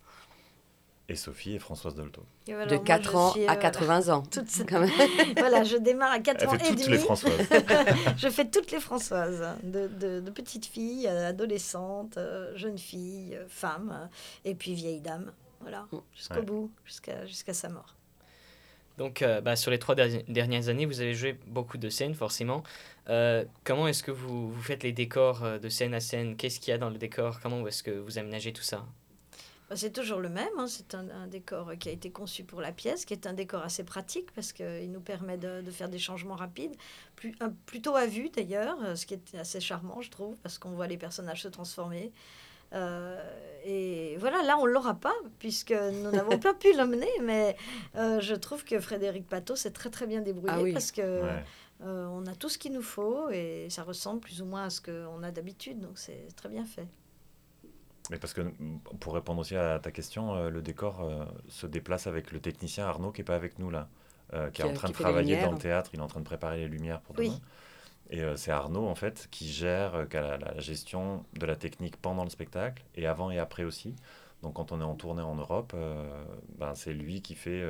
Et 1.12 1.14
Sophie 1.14 1.56
et 1.56 1.58
Françoise 1.58 1.94
Dolto. 1.94 2.24
de 2.46 2.76
4 2.78 3.16
ans 3.16 3.34
à 3.46 3.56
80 3.56 4.08
ans. 4.08 4.22
voilà, 5.36 5.62
je 5.62 5.76
démarre 5.76 6.12
à 6.12 6.20
4 6.20 6.48
ans 6.48 6.54
et 6.54 6.58
toutes 6.58 6.86
les 6.86 6.96
Françoises. 6.96 7.50
je 8.16 8.30
fais 8.30 8.46
toutes 8.46 8.72
les 8.72 8.80
Françoises, 8.80 9.44
de, 9.62 9.88
de, 9.88 10.20
de 10.20 10.30
petites 10.30 10.64
filles, 10.64 11.06
adolescentes, 11.08 12.16
euh, 12.16 12.56
jeunes 12.56 12.78
filles, 12.78 13.34
euh, 13.34 13.44
femmes, 13.46 14.08
et 14.46 14.54
puis 14.54 14.72
vieilles 14.72 15.02
dames. 15.02 15.32
Voilà, 15.60 15.86
mm. 15.92 15.98
jusqu'au 16.16 16.42
bout, 16.42 16.70
jusqu'à 16.86 17.26
jusqu'à 17.26 17.52
sa 17.52 17.68
mort. 17.68 17.94
Donc, 18.96 19.20
euh, 19.20 19.42
bah, 19.42 19.54
sur 19.54 19.70
les 19.70 19.78
trois 19.78 19.94
dernières 19.94 20.70
années, 20.70 20.86
vous 20.86 21.02
avez 21.02 21.12
joué 21.12 21.38
beaucoup 21.46 21.76
de 21.76 21.90
scènes, 21.90 22.14
forcément. 22.14 22.62
comment 23.64 23.86
est-ce 23.86 24.02
que 24.02 24.12
vous, 24.12 24.50
vous, 24.50 24.62
faites 24.62 24.82
les 24.82 24.92
décors 24.92 25.60
de 25.60 25.68
scène 25.68 25.92
à 25.92 26.00
scène? 26.00 26.36
Qu'est-ce 26.36 26.58
qu'il 26.58 26.70
y 26.70 26.74
a 26.74 26.78
dans 26.78 26.88
le 26.88 26.96
décor? 26.96 27.38
Comment 27.42 27.66
est-ce 27.66 27.82
que 27.82 27.90
vous 27.90 28.16
aménagez 28.18 28.54
tout 28.54 28.62
ça? 28.62 28.86
C'est 29.74 29.92
toujours 29.92 30.18
le 30.18 30.28
même, 30.28 30.48
hein. 30.58 30.66
c'est 30.66 30.94
un, 30.94 31.26
décor 31.26 31.72
qui 31.78 31.88
a 31.88 31.92
été 31.92 32.10
conçu 32.10 32.44
pour 32.44 32.60
la 32.60 32.72
pièce, 32.72 33.04
qui 33.04 33.14
est 33.14 33.26
un 33.26 33.32
décor 33.32 33.62
assez 33.62 33.84
pratique 33.84 34.30
parce 34.32 34.52
qu'il 34.52 34.90
nous 34.90 35.00
permet 35.00 35.38
de, 35.38 35.62
faire 35.70 35.88
des 35.88 35.98
changements 35.98 36.34
rapides, 36.34 36.74
plus, 37.16 37.34
plutôt 37.66 37.96
à 37.96 38.06
vue 38.06 38.30
d'ailleurs, 38.30 38.76
euh, 38.84 38.94
ce 38.94 39.06
qui 39.06 39.14
est 39.14 39.34
assez 39.36 39.60
charmant 39.60 40.00
je 40.00 40.10
trouve, 40.10 40.36
parce 40.38 40.58
qu'on 40.58 40.70
voit 40.70 40.86
les 40.86 40.96
personnages 40.96 41.42
se 41.42 41.48
transformer. 41.48 42.12
Euh, 42.72 43.22
et 43.64 44.16
voilà, 44.18 44.42
là 44.42 44.56
on 44.58 44.66
ne 44.66 44.72
l'aura 44.72 44.94
pas 44.94 45.14
puisque 45.38 45.72
nous 45.72 46.10
n'avons 46.10 46.38
pas 46.38 46.54
pu 46.54 46.74
l'emmener, 46.74 47.10
mais 47.22 47.56
euh, 47.96 48.20
je 48.20 48.34
trouve 48.34 48.64
que 48.64 48.80
Frédéric 48.80 49.28
Pato 49.28 49.56
s'est 49.56 49.72
très 49.72 49.90
très 49.90 50.06
bien 50.06 50.22
débrouillé 50.22 50.70
ah 50.70 50.72
parce 50.72 50.92
que 50.92 51.22
on 51.84 52.26
a 52.26 52.34
tout 52.36 52.48
ce 52.48 52.58
qu'il 52.58 52.72
nous 52.72 52.82
faut 52.82 53.28
et 53.30 53.66
ça 53.68 53.82
ressemble 53.82 54.20
plus 54.20 54.40
ou 54.40 54.44
moins 54.44 54.64
à 54.64 54.70
ce 54.70 54.80
qu'on 54.80 55.22
a 55.24 55.32
d'habitude, 55.32 55.80
donc 55.80 55.98
c'est 55.98 56.28
très 56.36 56.48
bien 56.48 56.64
fait. 56.64 56.86
Mais 58.10 58.18
parce 58.18 58.34
que 58.34 58.40
pour 59.00 59.14
répondre 59.14 59.40
aussi 59.40 59.56
à 59.56 59.78
ta 59.78 59.90
question, 59.90 60.34
euh, 60.34 60.50
le 60.50 60.62
décor 60.62 61.02
euh, 61.02 61.24
se 61.48 61.66
déplace 61.66 62.06
avec 62.06 62.32
le 62.32 62.40
technicien 62.40 62.86
Arnaud 62.86 63.12
qui 63.12 63.20
n'est 63.20 63.24
pas 63.26 63.36
avec 63.36 63.58
nous 63.58 63.70
là, 63.70 63.88
euh, 64.32 64.50
qui, 64.50 64.62
est 64.62 64.64
en 64.64 64.72
train 64.72 64.88
de 64.88 64.92
travailler 64.92 65.40
dans 65.40 65.52
le 65.52 65.58
théâtre, 65.58 65.90
il 65.92 66.00
est 66.00 66.02
en 66.02 66.08
train 66.08 66.20
de 66.20 66.24
préparer 66.24 66.58
les 66.58 66.68
lumières 66.68 67.00
pour 67.00 67.14
demain. 67.14 67.38
Et 68.10 68.20
c'est 68.36 68.50
Arnaud 68.50 68.86
en 68.86 68.94
fait 68.94 69.28
qui 69.30 69.48
gère 69.48 70.06
la, 70.12 70.36
la, 70.36 70.58
gestion 70.58 71.24
de 71.32 71.46
la 71.46 71.56
technique 71.56 71.96
pendant 71.96 72.24
le 72.24 72.30
spectacle 72.30 72.82
et 72.94 73.06
avant 73.06 73.30
et 73.30 73.38
après 73.38 73.64
aussi. 73.64 73.94
Donc 74.42 74.54
quand 74.54 74.72
on 74.72 74.80
est 74.80 74.84
en 74.84 74.96
tournée 74.96 75.22
en 75.22 75.36
Europe, 75.36 75.74
ben, 76.58 76.74
c'est 76.74 76.92
lui 76.92 77.22
qui 77.22 77.34
fait 77.34 77.64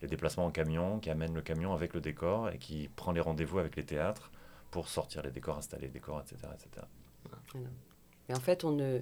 les 0.00 0.08
déplacements 0.08 0.46
en 0.46 0.50
camion, 0.50 0.98
qui 0.98 1.10
amène 1.10 1.34
le 1.34 1.42
camion 1.42 1.74
avec 1.74 1.92
le 1.92 2.00
décor 2.00 2.48
et 2.48 2.56
qui 2.56 2.88
prend 2.96 3.12
les 3.12 3.20
rendez-vous 3.20 3.58
avec 3.58 3.76
les 3.76 3.84
théâtres 3.84 4.30
pour 4.70 4.88
sortir 4.88 5.22
les 5.22 5.30
décors, 5.30 5.58
installer 5.58 5.88
les 5.88 5.92
décors, 5.92 6.22
etc. 6.22 6.48
etc. 6.54 6.86
Et 8.28 8.34
en 8.34 8.40
fait, 8.40 8.64
on 8.64 8.72
ne 8.72 9.00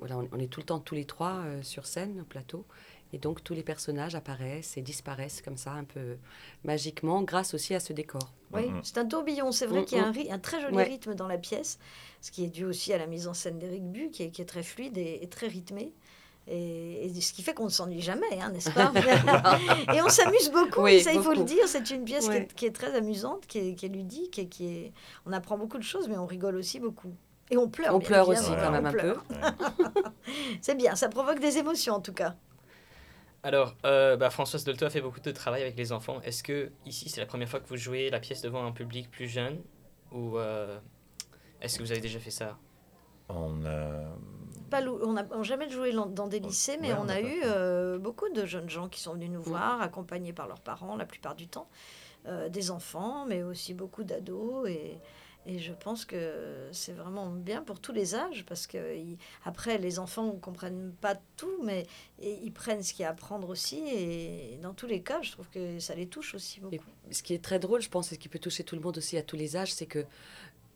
voilà, 0.00 0.18
on, 0.32 0.38
est 0.38 0.48
tout 0.48 0.60
le 0.60 0.66
temps 0.66 0.80
tous 0.80 0.94
les 0.94 1.04
trois 1.04 1.42
euh, 1.44 1.62
sur 1.62 1.86
scène, 1.86 2.20
au 2.20 2.24
plateau. 2.24 2.64
Et 3.12 3.18
donc 3.18 3.42
tous 3.42 3.54
les 3.54 3.62
personnages 3.62 4.14
apparaissent 4.14 4.76
et 4.76 4.82
disparaissent 4.82 5.42
comme 5.42 5.56
ça, 5.56 5.72
un 5.72 5.84
peu 5.84 6.16
magiquement, 6.64 7.22
grâce 7.22 7.54
aussi 7.54 7.74
à 7.74 7.80
ce 7.80 7.92
décor. 7.92 8.32
Oui, 8.52 8.62
mm-hmm. 8.62 8.80
c'est 8.82 8.98
un 8.98 9.06
tourbillon. 9.06 9.52
C'est 9.52 9.66
vrai 9.66 9.84
qu'il 9.84 9.98
y 9.98 10.00
a 10.00 10.06
un, 10.06 10.34
un, 10.34 10.38
très 10.38 10.60
joli 10.60 10.82
rythme 10.82 11.14
dans 11.14 11.26
la 11.26 11.38
pièce, 11.38 11.78
ce 12.20 12.30
qui 12.30 12.44
est 12.44 12.48
dû 12.48 12.64
aussi 12.64 12.92
à 12.92 12.98
la 12.98 13.06
mise 13.06 13.26
en 13.26 13.34
scène 13.34 13.58
d'Éric 13.58 13.84
Bu, 13.84 14.10
qui 14.10 14.22
est, 14.22 14.30
qui 14.30 14.42
est, 14.42 14.46
très 14.46 14.62
fluide 14.62 14.96
et, 14.96 15.26
très 15.28 15.48
rythmé. 15.48 15.92
Et, 16.46 17.12
ce 17.20 17.32
qui 17.32 17.42
fait 17.42 17.52
qu'on 17.52 17.64
ne 17.64 17.70
s'ennuie 17.70 18.00
jamais, 18.00 18.40
hein, 18.40 18.50
n'est-ce 18.50 18.70
pas 18.70 18.92
Et 19.94 20.02
on 20.02 20.08
s'amuse 20.08 20.50
beaucoup, 20.50 20.86
ça 21.00 21.12
il 21.12 21.20
faut 21.20 21.34
le 21.34 21.44
dire. 21.44 21.66
C'est 21.66 21.90
une 21.90 22.04
pièce 22.04 22.28
qui, 22.28 22.36
est, 22.36 22.54
qui, 22.54 22.66
est, 22.66 22.72
très 22.72 22.94
amusante, 22.94 23.46
qui 23.46 23.58
est, 23.58 23.74
qui 23.74 23.86
est 23.86 23.90
ludique, 23.90 24.38
et 24.38 24.46
qui 24.46 24.66
est... 24.66 24.92
on 25.26 25.32
apprend 25.32 25.58
beaucoup 25.58 25.78
de 25.78 25.84
choses, 25.84 26.08
mais 26.08 26.16
on 26.16 26.26
rigole 26.26 26.56
aussi 26.56 26.80
beaucoup. 26.80 27.12
Et 27.50 27.56
on 27.56 27.68
pleure. 27.68 27.94
On 27.94 27.98
pleure 27.98 28.28
aussi 28.28 28.50
quand 28.60 28.70
même 28.70 28.86
un 28.86 28.92
peu. 28.92 29.16
c'est 30.60 30.76
bien, 30.76 30.94
ça 30.94 31.08
provoque 31.08 31.40
des 31.40 31.58
émotions 31.58 31.94
en 31.94 32.00
tout 32.00 32.12
cas. 32.12 32.36
Alors, 33.42 33.74
euh, 33.86 34.16
bah, 34.16 34.30
Françoise 34.30 34.64
Dolto 34.64 34.84
a 34.84 34.90
fait 34.90 35.00
beaucoup 35.00 35.20
de 35.20 35.30
travail 35.30 35.62
avec 35.62 35.76
les 35.76 35.92
enfants. 35.92 36.20
Est-ce 36.22 36.42
que 36.42 36.70
ici, 36.84 37.08
c'est 37.08 37.20
la 37.20 37.26
première 37.26 37.48
fois 37.48 37.60
que 37.60 37.68
vous 37.68 37.76
jouez 37.76 38.10
la 38.10 38.20
pièce 38.20 38.42
devant 38.42 38.64
un 38.66 38.72
public 38.72 39.10
plus 39.10 39.28
jeune 39.28 39.62
Ou 40.12 40.36
euh, 40.36 40.78
est-ce 41.62 41.78
que 41.78 41.82
vous 41.82 41.90
avez 41.90 42.02
déjà 42.02 42.18
fait 42.18 42.30
ça? 42.30 42.58
On 43.30 43.64
a... 43.64 44.14
Pas 44.70 44.82
lou- 44.82 45.00
on 45.02 45.14
n'a 45.14 45.24
jamais 45.42 45.70
joué 45.70 45.92
dans 45.92 46.26
des 46.26 46.38
lycées, 46.38 46.76
mais 46.80 46.92
Ouais, 46.92 46.98
on, 47.00 47.06
on 47.06 47.08
a, 47.08 47.20
eu 47.20 47.40
euh, 47.44 47.98
beaucoup 47.98 48.28
de 48.28 48.44
jeunes 48.44 48.68
gens 48.68 48.88
qui 48.88 49.00
sont 49.00 49.14
venus 49.14 49.30
nous 49.30 49.42
voir, 49.42 49.80
accompagnés 49.80 50.32
par 50.32 50.46
leurs 50.46 50.60
parents 50.60 50.96
la 50.96 51.06
plupart 51.06 51.34
du 51.34 51.48
temps, 51.48 51.68
euh, 52.26 52.48
des 52.48 52.70
enfants, 52.70 53.24
mais 53.26 53.42
aussi 53.42 53.72
beaucoup 53.72 54.04
d'ados. 54.04 54.68
Et, 54.68 54.98
et 55.46 55.58
je 55.58 55.72
pense 55.72 56.04
que 56.04 56.68
c'est 56.72 56.92
vraiment 56.92 57.28
bien 57.30 57.62
pour 57.62 57.80
tous 57.80 57.92
les 57.92 58.14
âges, 58.14 58.44
parce 58.46 58.66
que 58.66 58.96
ils- 58.96 59.16
après, 59.44 59.78
les 59.78 59.98
enfants 59.98 60.26
ne 60.34 60.38
comprennent 60.38 60.92
pas 61.00 61.16
tout, 61.36 61.62
mais 61.62 61.86
et 62.20 62.38
ils 62.42 62.52
prennent 62.52 62.82
ce 62.82 62.92
qu'il 62.92 63.02
y 63.02 63.06
a 63.06 63.08
à 63.08 63.12
apprendre 63.12 63.48
aussi. 63.48 63.82
Et 63.88 64.58
dans 64.62 64.74
tous 64.74 64.86
les 64.86 65.00
cas, 65.02 65.22
je 65.22 65.32
trouve 65.32 65.48
que 65.48 65.78
ça 65.80 65.94
les 65.94 66.06
touche 66.06 66.34
aussi 66.34 66.60
beaucoup. 66.60 66.76
Et 67.10 67.14
ce 67.14 67.22
qui 67.22 67.32
est 67.34 67.42
très 67.42 67.58
drôle, 67.58 67.80
je 67.80 67.88
pense, 67.88 68.12
et 68.12 68.16
ce 68.16 68.20
qui 68.20 68.28
peut 68.28 68.38
toucher 68.38 68.64
tout 68.64 68.74
le 68.76 68.82
monde 68.82 68.98
aussi 68.98 69.16
à 69.16 69.22
tous 69.22 69.36
les 69.36 69.56
âges, 69.56 69.72
c'est 69.72 69.86
que 69.86 70.04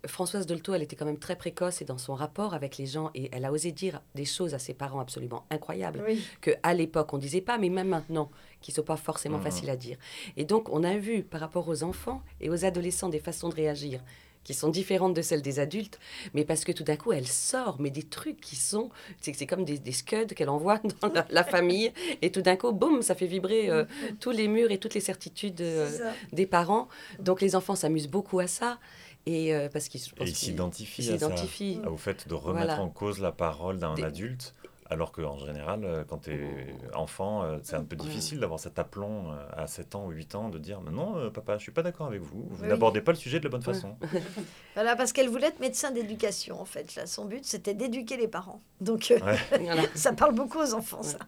Françoise 0.07 0.45
Dolto, 0.47 0.75
elle 0.75 0.83
était 0.83 0.97
quand 0.97 1.07
même 1.07 1.19
très 1.19 1.35
précoce 1.35 1.81
et 1.81 1.87
dans 1.87 1.97
son 1.97 2.15
rapport 2.15 2.53
avec 2.53 2.77
les 2.77 2.85
gens, 2.85 3.11
et 3.15 3.31
elle 3.33 3.47
a 3.47 3.51
osé 3.53 3.73
dire 3.73 4.03
des 4.15 4.27
choses 4.27 4.53
à 4.53 4.59
ses 4.59 4.75
parents 4.75 5.01
absolument 5.01 5.47
incroyables 5.49 6.03
Oui. 6.07 6.23
que 6.43 6.51
à 6.63 6.75
l'époque 6.75 7.15
on 7.15 7.19
disait 7.19 7.41
pas, 7.41 7.57
mais 7.57 7.71
même 7.71 7.89
maintenant, 7.89 8.31
qui 8.61 8.71
sont 8.71 8.83
pas 8.83 8.97
forcément 8.99 9.39
Mhm. 9.39 9.45
faciles 9.45 9.71
à 9.71 9.77
dire. 9.77 9.97
Et 10.37 10.45
donc 10.45 10.69
on 10.71 10.85
a 10.85 10.99
vu 10.99 11.23
par 11.23 11.41
rapport 11.41 11.67
aux 11.69 11.83
enfants 11.85 12.23
et 12.43 12.51
aux 12.51 12.67
adolescents 12.67 13.09
des 13.09 13.19
façons 13.19 13.49
de 13.49 13.55
réagir 13.55 14.03
qui 14.45 14.55
sont 14.55 14.69
différentes 14.69 15.15
de 15.15 15.23
celles 15.23 15.43
des 15.43 15.59
adultes, 15.59 15.99
mais 16.35 16.45
parce 16.45 16.65
que 16.65 16.73
tout 16.73 16.85
d'un 16.85 16.97
coup 16.97 17.13
elle 17.13 17.27
sort, 17.27 17.77
mais 17.81 17.91
des 17.91 18.03
trucs 18.05 18.41
qui 18.41 18.57
sont, 18.57 18.91
c'est 19.21 19.35
c'est 19.35 19.47
comme 19.47 19.65
des, 19.65 19.79
des 19.79 19.93
scuds 19.93 20.27
qu'elle 20.37 20.51
envoie 20.51 20.79
dans 21.01 21.09
la, 21.09 21.27
la 21.31 21.45
famille, 21.45 21.93
et 22.23 22.31
tout 22.31 22.43
d'un 22.43 22.57
coup, 22.57 22.71
boum, 22.73 23.03
ça 23.03 23.15
fait 23.15 23.27
vibrer 23.27 23.71
euh, 23.71 23.85
tous 24.21 24.31
les 24.31 24.47
murs 24.49 24.71
et 24.71 24.79
toutes 24.79 24.95
les 24.95 25.01
certitudes 25.01 25.61
euh, 25.61 25.89
des 26.33 26.47
parents. 26.47 26.89
Donc 27.19 27.41
les 27.41 27.57
enfants 27.57 27.75
s'amusent 27.75 28.09
beaucoup 28.09 28.39
à 28.39 28.47
ça, 28.47 28.79
et 29.27 29.55
euh, 29.55 29.69
parce 29.73 29.89
qu'ils 29.89 30.01
s'identifient 30.01 31.03
ils 31.03 31.15
à 31.15 31.19
ça, 31.19 31.27
s'identifient. 31.31 31.81
au 31.91 31.97
fait 31.97 32.29
de 32.29 32.35
remettre 32.35 32.67
Voilà. 32.67 32.83
en 32.83 32.91
cause 32.91 33.21
la 33.21 33.33
parole 33.33 33.79
d'un 33.79 33.95
adulte, 34.03 34.55
alors 34.91 35.13
qu'en 35.13 35.39
général, 35.39 35.85
euh, 35.85 36.05
quand 36.07 36.19
tu 36.19 36.33
es 36.35 36.75
enfant, 36.95 37.43
euh, 37.43 37.59
c'est 37.63 37.77
un 37.77 37.85
peu 37.85 37.97
difficile 37.97 38.39
d'avoir 38.41 38.61
cet 38.61 38.79
aplomb 38.79 39.31
euh, 39.33 39.37
à 39.57 39.67
7 39.67 39.95
ans 39.95 40.07
ou 40.07 40.11
8 40.11 40.35
ans 40.35 40.49
de 40.51 40.59
dire 40.59 40.81
«Non, 40.93 41.31
papa, 41.31 41.57
je 41.59 41.63
suis 41.63 41.73
pas 41.73 41.83
d'accord 41.83 42.07
avec 42.07 42.21
vous, 42.21 42.47
vous 42.51 42.63
Oui. 42.63 42.69
n'abordez 42.69 43.01
pas 43.01 43.13
le 43.13 43.19
sujet 43.19 43.39
de 43.39 43.45
la 43.45 43.51
bonne 43.51 43.63
façon. 43.63 43.97
Voilà, 44.75 44.97
parce 44.97 45.13
qu'elle 45.13 45.29
voulait 45.29 45.47
être 45.47 45.61
médecin 45.61 45.91
d'éducation, 45.93 46.61
en 46.61 46.65
fait. 46.65 46.97
Là, 46.97 47.07
son 47.07 47.25
but, 47.27 47.45
c'était 47.45 47.75
d'éduquer 47.75 48.17
les 48.17 48.27
parents. 48.29 48.61
Donc, 48.81 49.11
euh, 49.11 49.19
Ouais. 49.21 49.89
Ça 49.95 50.13
parle 50.13 50.35
beaucoup 50.35 50.59
aux 50.59 50.75
enfants, 50.75 51.03
ça. 51.03 51.19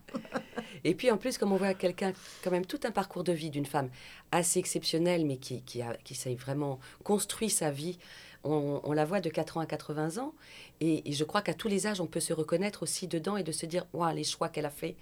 Et 0.85 0.95
puis 0.95 1.11
en 1.11 1.17
plus, 1.17 1.39
comme 1.39 1.53
on 1.53 1.57
voit 1.57 1.75
quelqu'un, 1.75 2.13
quand 2.45 2.51
même 2.51 2.67
tout 2.67 2.81
un 2.85 2.91
parcours 2.91 3.25
de 3.25 3.33
vie 3.33 3.51
d'une 3.51 3.67
femme 3.67 3.89
assez 4.33 4.59
exceptionnelle, 4.59 5.25
mais 5.27 5.37
qui, 5.37 5.63
qui, 5.63 5.83
a, 5.83 5.95
qui 6.05 6.15
s'est 6.15 6.35
vraiment 6.35 6.79
construit 7.05 7.51
sa 7.51 7.71
vie, 7.71 7.99
on, 8.47 8.81
on 8.85 8.93
la 8.93 9.05
voit 9.05 9.21
de 9.21 9.29
4 9.29 9.57
ans 9.57 9.61
à 9.61 9.67
80 9.67 10.19
ans. 10.19 10.33
Et, 10.81 11.09
et 11.09 11.13
je 11.13 11.25
crois 11.25 11.43
qu'à 11.43 11.55
tous 11.55 11.69
les 11.69 11.87
âges, 11.87 12.01
on 12.01 12.07
peut 12.07 12.21
se 12.21 12.33
reconnaître 12.33 12.83
aussi 12.83 13.07
dedans 13.09 13.37
et 13.37 13.43
de 13.43 13.53
se 13.53 13.67
dire, 13.67 13.87
waouh, 13.93 14.15
les 14.15 14.25
choix 14.25 14.49
qu'elle 14.49 14.67
a 14.67 14.71
fait. 14.71 14.97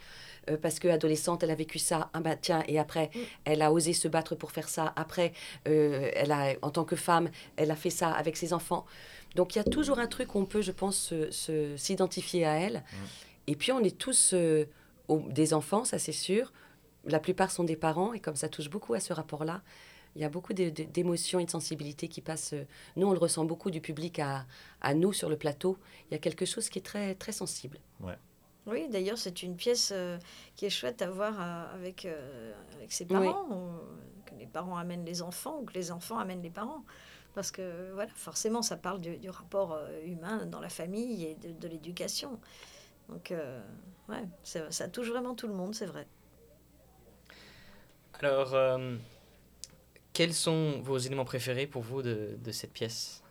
Euh, 0.51 0.57
parce 0.61 0.79
que 0.79 0.89
adolescente, 0.89 1.43
elle 1.43 1.51
a 1.51 1.55
vécu 1.55 1.79
ça, 1.79 2.11
ah 2.13 2.21
bah 2.21 2.37
tiens, 2.37 2.63
et 2.69 2.79
après, 2.79 3.11
elle 3.45 3.63
a 3.63 3.73
osé 3.73 3.93
se 3.93 4.09
battre 4.09 4.35
pour 4.35 4.53
faire 4.53 4.69
ça. 4.69 4.93
Après, 4.97 5.33
euh, 5.69 6.11
elle 6.15 6.33
a, 6.33 6.55
en 6.63 6.71
tant 6.71 6.85
que 6.85 6.97
femme, 6.97 7.31
elle 7.57 7.71
a 7.71 7.77
fait 7.77 7.91
ça 7.91 8.11
avec 8.11 8.37
ses 8.37 8.53
enfants. 8.53 8.85
Donc 9.37 9.55
il 9.55 9.59
y 9.59 9.61
a 9.61 9.65
toujours 9.65 9.99
un 9.99 10.07
truc 10.07 10.35
où 10.35 10.39
on 10.39 10.45
peut, 10.45 10.63
je 10.63 10.71
pense, 10.73 10.97
se- 10.97 11.31
se- 11.31 11.77
s'identifier 11.77 12.45
à 12.47 12.55
elle. 12.61 12.85
Et 13.47 13.57
puis 13.57 13.73
on 13.73 13.81
est 13.81 13.97
tous 13.99 14.31
euh, 14.35 14.65
au- 15.09 15.23
des 15.29 15.55
enfants, 15.55 15.85
ça 15.85 15.99
c'est 15.99 16.13
sûr. 16.13 16.53
La 17.07 17.19
plupart 17.21 17.51
sont 17.51 17.65
des 17.65 17.77
parents, 17.77 18.13
et 18.13 18.21
comme 18.21 18.37
ça 18.37 18.49
touche 18.49 18.71
beaucoup 18.71 18.95
à 18.95 19.01
ce 19.01 19.13
rapport-là, 19.13 19.61
il 20.17 20.23
y 20.23 20.25
a 20.25 20.29
beaucoup 20.29 20.53
d'émotions 20.53 21.39
et 21.41 21.45
de 21.45 21.51
sensibilité 21.51 22.09
qui 22.09 22.21
passent. 22.21 22.53
euh, 22.55 22.65
Nous, 22.97 23.07
on 23.07 23.13
le 23.13 23.19
ressent 23.19 23.45
beaucoup 23.45 23.71
du 23.71 23.81
public 23.81 24.19
à, 24.19 24.47
à 24.81 24.95
nous 24.95 25.13
sur 25.13 25.29
le 25.29 25.37
plateau. 25.37 25.79
Il 26.09 26.15
y 26.15 26.17
a 26.17 26.19
quelque 26.19 26.45
chose 26.45 26.69
qui 26.69 26.79
est 26.79 26.83
très, 26.83 27.15
très 27.15 27.33
sensible. 27.33 27.79
Oui, 28.67 28.89
d'ailleurs, 28.89 29.19
c'est 29.19 29.43
une 29.43 29.57
pièce 29.57 29.93
euh, 29.95 30.17
qui 30.57 30.65
est 30.65 30.71
chouette 30.71 31.03
à 31.03 31.11
voir 31.11 31.35
euh, 31.39 31.75
avec, 31.75 32.07
euh, 32.07 32.53
avec 32.77 32.91
ses 32.93 33.05
parents, 33.05 33.47
ou 33.51 33.73
que 34.25 34.35
les 34.37 34.47
parents 34.47 34.79
amènent 34.79 35.05
les 35.05 35.21
enfants 35.21 35.59
ou 35.61 35.65
que 35.65 35.75
les 35.75 35.91
enfants 35.91 36.19
amènent 36.19 36.43
les 36.43 36.49
parents. 36.51 36.83
Parce 37.35 37.51
que, 37.51 37.93
voilà, 37.93 38.11
forcément, 38.15 38.63
ça 38.63 38.77
parle 38.77 39.01
du, 39.01 39.19
du 39.19 39.29
rapport 39.29 39.73
euh, 39.73 40.01
humain 40.07 40.47
dans 40.47 40.61
la 40.61 40.71
famille 40.71 41.25
et 41.25 41.35
de, 41.35 41.53
de 41.53 41.69
l'éducation. 41.69 42.41
Donc, 43.11 43.33
euh, 43.33 43.61
ouais, 44.09 44.25
ça, 44.45 44.71
ça 44.71 44.89
touche 44.89 45.11
vraiment 45.11 45.35
tout 45.35 45.49
le 45.49 45.55
monde, 45.55 45.75
c'est 45.75 45.85
vrai. 45.85 46.07
Alors, 48.21 48.55
euh, 48.55 48.97
quels 50.15 50.33
sont 50.33 50.81
vos 50.83 50.97
éléments 50.97 51.25
préférés 51.27 51.67
pour 51.67 51.83
vous 51.83 52.01
de, 52.01 52.31
de 52.43 52.51
cette 52.53 52.73
pièce? 52.73 53.23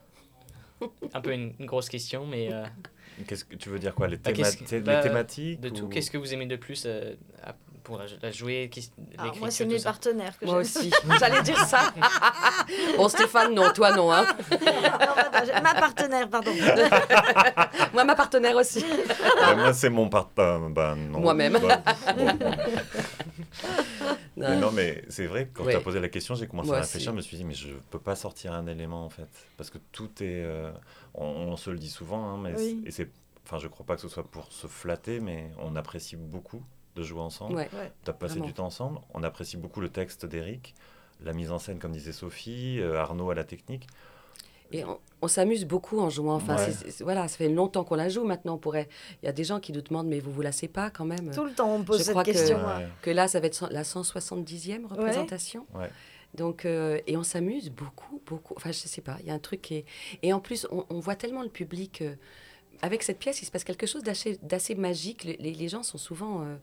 Un 1.14 1.22
peu 1.22 1.32
une, 1.32 1.54
une 1.60 1.66
grosse 1.66 1.88
question, 1.90 2.26
mais 2.28 2.54
euh, 2.54 2.66
Qu'est-ce 3.28 3.46
que 3.46 3.56
tu 3.56 3.70
veux 3.70 3.80
dire 3.80 3.96
quoi? 3.96 4.08
Les, 4.08 4.18
Bah, 4.18 4.32
théma- 4.32 4.36
qu'est-ce 4.44 4.58
que- 4.58 4.64
thé- 4.66 4.76
les 4.78 4.82
bah, 4.82 4.98
thématiques 5.02 5.60
de 5.62 5.70
tout, 5.70 5.86
ou- 5.86 5.88
qu'est-ce 5.88 6.12
que 6.12 6.18
vous 6.18 6.34
aimez 6.34 6.46
le 6.46 6.58
plus 6.58 6.84
euh, 6.86 7.14
à- 7.44 7.56
pour 7.84 7.98
la, 7.98 8.06
la 8.22 8.32
jouer 8.32 8.70
Alors, 8.70 9.26
l'écriture, 9.26 9.40
moi, 9.40 9.52
c'est 9.52 9.66
mes 9.66 9.78
ça? 9.80 9.90
partenaires 9.92 10.38
que 10.40 10.46
Moi 10.46 10.56
aussi, 10.58 10.90
j'allais 11.20 11.42
dire 11.44 11.60
ça. 11.66 11.94
bon, 12.98 13.08
Stéphane, 13.10 13.54
non, 13.54 13.72
toi 13.74 13.96
non. 13.96 14.12
Hein. 14.12 14.26
Non, 14.52 15.62
ma 15.62 15.74
partenaire, 15.76 16.30
pardon. 16.30 16.52
Moi, 17.94 18.04
ma 18.06 18.16
partenaire 18.16 18.56
aussi. 18.56 18.80
Ouais, 18.84 19.56
moi, 19.56 19.74
c'est 19.74 19.90
mon 19.90 20.08
partenaire. 20.10 20.70
Ben, 20.70 20.96
non. 20.96 21.20
Moi-même. 21.20 21.60
Bah, 21.62 21.84
bon. 22.18 22.52
Mais 24.50 24.60
Non. 24.60 24.72
mais 24.72 25.04
c'est 25.10 25.26
vrai, 25.28 25.48
que 25.48 25.58
quand 25.58 25.64
Ouais. 25.66 25.72
tu 25.74 25.78
as 25.78 25.82
posé 25.82 26.00
la 26.00 26.10
question, 26.10 26.36
j'ai 26.36 26.48
commencé 26.48 26.68
Moi 26.68 26.78
à 26.78 26.80
aussi. 26.82 26.88
réfléchir, 26.90 27.12
je 27.12 27.16
me 27.18 27.22
suis 27.22 27.38
dit, 27.38 27.44
mais 27.44 27.54
je 27.54 27.74
peux 27.90 28.00
pas 28.00 28.16
sortir 28.16 28.54
un 28.54 28.68
élément 28.68 29.06
en 29.06 29.10
fait. 29.10 29.28
Parce 29.58 29.70
que 29.70 29.78
tout 29.92 30.10
est. 30.24 30.44
euh, 30.44 30.72
on, 31.14 31.26
on 31.26 31.58
se 31.58 31.70
le 31.70 31.78
dit 31.78 31.90
souvent, 31.90 32.26
hein, 32.30 32.38
mais 32.42 32.54
Oui. 32.58 32.84
et 32.86 32.92
c'est. 32.92 33.10
Enfin, 33.46 33.58
je 33.60 33.68
crois 33.68 33.86
pas 33.86 33.96
que 33.96 34.02
ce 34.02 34.08
soit 34.08 34.24
pour 34.24 34.52
se 34.52 34.68
flatter, 34.68 35.20
mais 35.20 35.52
on 35.60 35.76
apprécie 35.76 36.16
beaucoup 36.16 36.64
de 36.96 37.04
jouer 37.04 37.20
ensemble. 37.22 37.56
Ouais. 37.56 37.70
Tu 38.04 38.10
as 38.10 38.14
passé 38.14 38.34
Vraiment. 38.36 38.46
du 38.48 38.54
temps 38.54 38.66
ensemble. 38.68 39.00
On 39.14 39.22
apprécie 39.24 39.58
beaucoup 39.58 39.82
le 39.82 39.90
texte 39.90 40.26
d'Eric, 40.26 40.76
la 41.24 41.34
mise 41.34 41.52
en 41.52 41.60
scène, 41.60 41.80
comme 41.80 41.92
disait 41.92 42.14
Sophie, 42.14 42.80
euh, 42.80 42.98
Arnaud 43.00 43.30
à 43.32 43.36
la 43.36 43.44
technique. 43.44 43.88
Et 44.74 44.84
on, 44.84 45.00
on 45.22 45.28
s'amuse 45.28 45.66
beaucoup 45.66 46.00
en 46.00 46.10
jouant. 46.10 46.36
Enfin, 46.36 46.56
Ouais. 46.58 46.74
voilà, 47.02 47.28
ça 47.28 47.38
fait 47.38 47.48
longtemps 47.50 47.84
qu'on 47.84 47.96
la 47.96 48.10
joue 48.10 48.24
maintenant. 48.26 48.56
On 48.56 48.58
pourrait... 48.58 48.90
Il 49.22 49.26
y 49.28 49.30
a 49.30 49.32
des 49.32 49.44
gens 49.44 49.60
qui 49.60 49.72
nous 49.72 49.82
demandent, 49.82 50.08
mais 50.08 50.20
vous 50.20 50.32
vous 50.32 50.42
lassez 50.42 50.68
pas 50.68 50.90
quand 50.90 51.06
même? 51.06 51.32
Tout 51.34 51.46
le 51.46 51.54
temps, 51.54 51.74
on 51.76 51.84
pose 51.84 52.00
Je 52.00 52.04
cette 52.04 52.12
crois 52.14 52.24
que- 52.24 52.32
question. 52.32 52.58
Ouais. 52.58 52.62
moi. 52.64 52.80
Que 53.02 53.12
là, 53.12 53.28
ça 53.28 53.40
va 53.40 53.48
être 53.48 53.54
cent- 53.56 53.70
la 53.72 53.84
170e 53.84 54.86
représentation. 54.88 55.66
Ouais. 55.76 55.90
Donc, 56.36 56.66
euh, 56.66 57.00
et 57.06 57.16
on 57.16 57.24
s'amuse 57.24 57.70
beaucoup, 57.70 58.20
beaucoup. 58.26 58.56
Enfin, 58.58 58.72
je 58.72 58.80
sais 58.80 59.02
pas, 59.02 59.18
il 59.22 59.28
y 59.28 59.32
a 59.32 59.34
un 59.36 59.40
truc 59.40 59.62
qui 59.62 59.76
est... 59.76 59.86
Et 60.24 60.34
en 60.34 60.40
plus, 60.40 60.66
on, 60.72 60.84
on 60.90 61.00
voit 61.00 61.16
tellement 61.16 61.44
le 61.44 61.50
public... 61.50 62.02
euh, 62.02 62.16
avec 62.82 63.04
cette 63.04 63.20
pièce, 63.20 63.42
il 63.42 63.46
se 63.46 63.52
passe 63.52 63.64
quelque 63.64 63.86
chose 63.86 64.02
d'assez 64.04 64.76
magique. 64.76 65.24
Les, 65.24 65.38
les- 65.38 65.54
les 65.54 65.68
gens 65.70 65.84
sont 65.84 66.00
souvent 66.00 66.42
euh, 66.42 66.56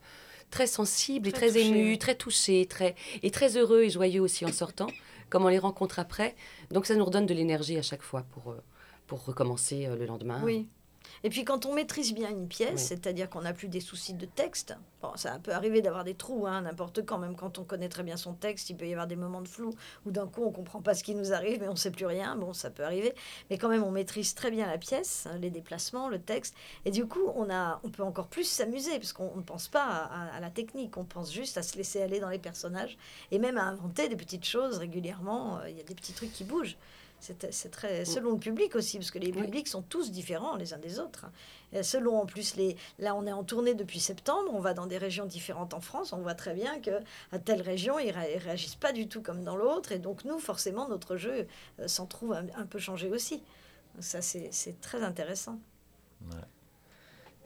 très 0.50 0.66
sensibles 0.66 1.28
et 1.28 1.32
Très 1.32 1.46
très, 1.48 1.60
touchés, 1.60 1.68
émus, 1.68 1.90
ouais. 1.92 1.96
très 1.98 2.14
touchés, 2.16 2.66
très, 2.66 2.94
et 3.22 3.30
très 3.30 3.56
heureux 3.56 3.82
et 3.84 3.90
joyeux 3.90 4.20
aussi 4.20 4.44
en 4.44 4.52
sortant, 4.52 4.88
comme 5.30 5.44
on 5.44 5.48
les 5.48 5.58
rencontre 5.58 5.98
après. 5.98 6.34
Donc, 6.70 6.86
ça 6.86 6.96
nous 6.96 7.04
redonne 7.04 7.26
de 7.26 7.34
l'énergie 7.34 7.78
à 7.78 7.82
chaque 7.82 8.02
fois 8.02 8.24
pour, 8.30 8.52
euh, 8.52 8.62
pour 9.06 9.24
recommencer 9.24 9.86
euh, 9.86 9.96
le 9.96 10.06
lendemain. 10.06 10.40
Oui. 10.44 10.68
Et 11.24 11.30
puis 11.30 11.44
quand 11.44 11.66
on 11.66 11.74
maîtrise 11.74 12.14
bien 12.14 12.30
une 12.30 12.48
pièce, 12.48 12.70
Oui. 12.72 12.78
c'est-à-dire 12.78 13.28
qu'on 13.28 13.42
n'a 13.42 13.52
plus 13.52 13.68
des 13.68 13.80
soucis 13.80 14.14
de 14.14 14.26
texte, 14.26 14.74
bon, 15.02 15.10
ça 15.16 15.38
peut 15.38 15.52
arriver 15.52 15.82
d'avoir 15.82 16.04
des 16.04 16.14
trous, 16.14 16.46
hein, 16.46 16.62
n'importe 16.62 17.04
quand, 17.04 17.18
même 17.18 17.36
quand 17.36 17.58
on 17.58 17.64
connaît 17.64 17.88
très 17.88 18.02
bien 18.02 18.16
son 18.16 18.32
texte, 18.34 18.70
il 18.70 18.76
peut 18.76 18.86
y 18.86 18.92
avoir 18.92 19.06
des 19.06 19.16
moments 19.16 19.40
de 19.40 19.48
flou, 19.48 19.74
où 20.06 20.10
d'un 20.10 20.26
coup 20.26 20.42
on 20.44 20.50
comprend 20.52 20.80
pas 20.82 20.94
ce 20.94 21.02
qui 21.04 21.14
nous 21.14 21.32
arrive, 21.32 21.60
mais 21.60 21.68
on 21.68 21.76
sait 21.76 21.90
plus 21.90 22.06
rien, 22.06 22.36
bon, 22.36 22.52
ça 22.52 22.70
peut 22.70 22.84
arriver, 22.84 23.14
mais 23.50 23.58
quand 23.58 23.68
même 23.68 23.82
on 23.82 23.90
maîtrise 23.90 24.34
très 24.34 24.50
bien 24.50 24.66
la 24.66 24.78
pièce, 24.78 25.26
hein, 25.30 25.36
les 25.40 25.50
déplacements, 25.50 26.08
le 26.08 26.20
texte, 26.20 26.54
et 26.84 26.90
du 26.90 27.06
coup 27.06 27.30
on, 27.34 27.50
a, 27.50 27.80
on 27.84 27.90
peut 27.90 28.02
encore 28.04 28.28
plus 28.28 28.44
s'amuser, 28.44 28.98
parce 28.98 29.12
qu'on 29.12 29.36
ne 29.36 29.42
pense 29.42 29.68
pas 29.68 29.84
à, 29.84 30.36
à 30.36 30.40
la 30.40 30.50
technique, 30.50 30.96
on 30.96 31.04
pense 31.04 31.32
juste 31.32 31.58
à 31.58 31.62
se 31.62 31.76
laisser 31.76 32.00
aller 32.02 32.20
dans 32.20 32.28
les 32.30 32.38
personnages, 32.38 32.96
et 33.30 33.38
même 33.38 33.58
à 33.58 33.64
inventer 33.64 34.08
des 34.08 34.16
petites 34.16 34.46
choses 34.46 34.78
régulièrement, 34.78 35.58
euh, 35.58 35.70
il 35.70 35.76
y 35.76 35.80
a 35.80 35.84
des 35.84 35.94
petits 35.94 36.12
trucs 36.12 36.32
qui 36.32 36.44
bougent. 36.44 36.76
C'est 37.20 37.52
c'est 37.52 37.70
très 37.70 38.04
selon 38.06 38.32
le 38.32 38.38
public 38.38 38.74
aussi, 38.76 38.96
parce 38.98 39.10
que 39.10 39.18
les 39.18 39.30
Oui. 39.30 39.42
publics 39.42 39.68
sont 39.68 39.82
tous 39.82 40.10
différents 40.10 40.56
les 40.56 40.72
uns 40.72 40.78
des 40.78 40.98
autres. 40.98 41.26
Et 41.72 41.82
selon 41.82 42.18
en 42.18 42.26
plus 42.26 42.56
les, 42.56 42.76
là 42.98 43.14
on 43.14 43.26
est 43.26 43.32
en 43.32 43.44
tournée 43.44 43.74
depuis 43.74 44.00
septembre, 44.00 44.50
on 44.54 44.60
va 44.60 44.72
dans 44.72 44.86
des 44.86 44.96
régions 44.98 45.26
différentes 45.26 45.74
en 45.74 45.80
France, 45.80 46.12
on 46.14 46.18
voit 46.22 46.34
très 46.34 46.54
bien 46.54 46.80
que 46.80 47.00
à 47.30 47.38
telle 47.38 47.60
région 47.60 47.98
ils, 47.98 48.10
ré- 48.10 48.32
ils 48.36 48.38
réagissent 48.38 48.74
pas 48.74 48.92
du 48.92 49.06
tout 49.06 49.20
comme 49.22 49.44
dans 49.44 49.56
l'autre, 49.56 49.92
et 49.92 49.98
donc 49.98 50.24
nous 50.24 50.38
forcément 50.38 50.88
notre 50.88 51.16
jeu 51.16 51.46
euh, 51.78 51.88
s'en 51.88 52.06
trouve 52.06 52.32
un, 52.32 52.46
un 52.56 52.64
peu 52.66 52.78
changé 52.78 53.08
aussi. 53.08 53.36
Donc 53.94 54.02
ça 54.04 54.22
c'est 54.22 54.48
c'est 54.50 54.80
très 54.80 55.02
intéressant. 55.02 55.58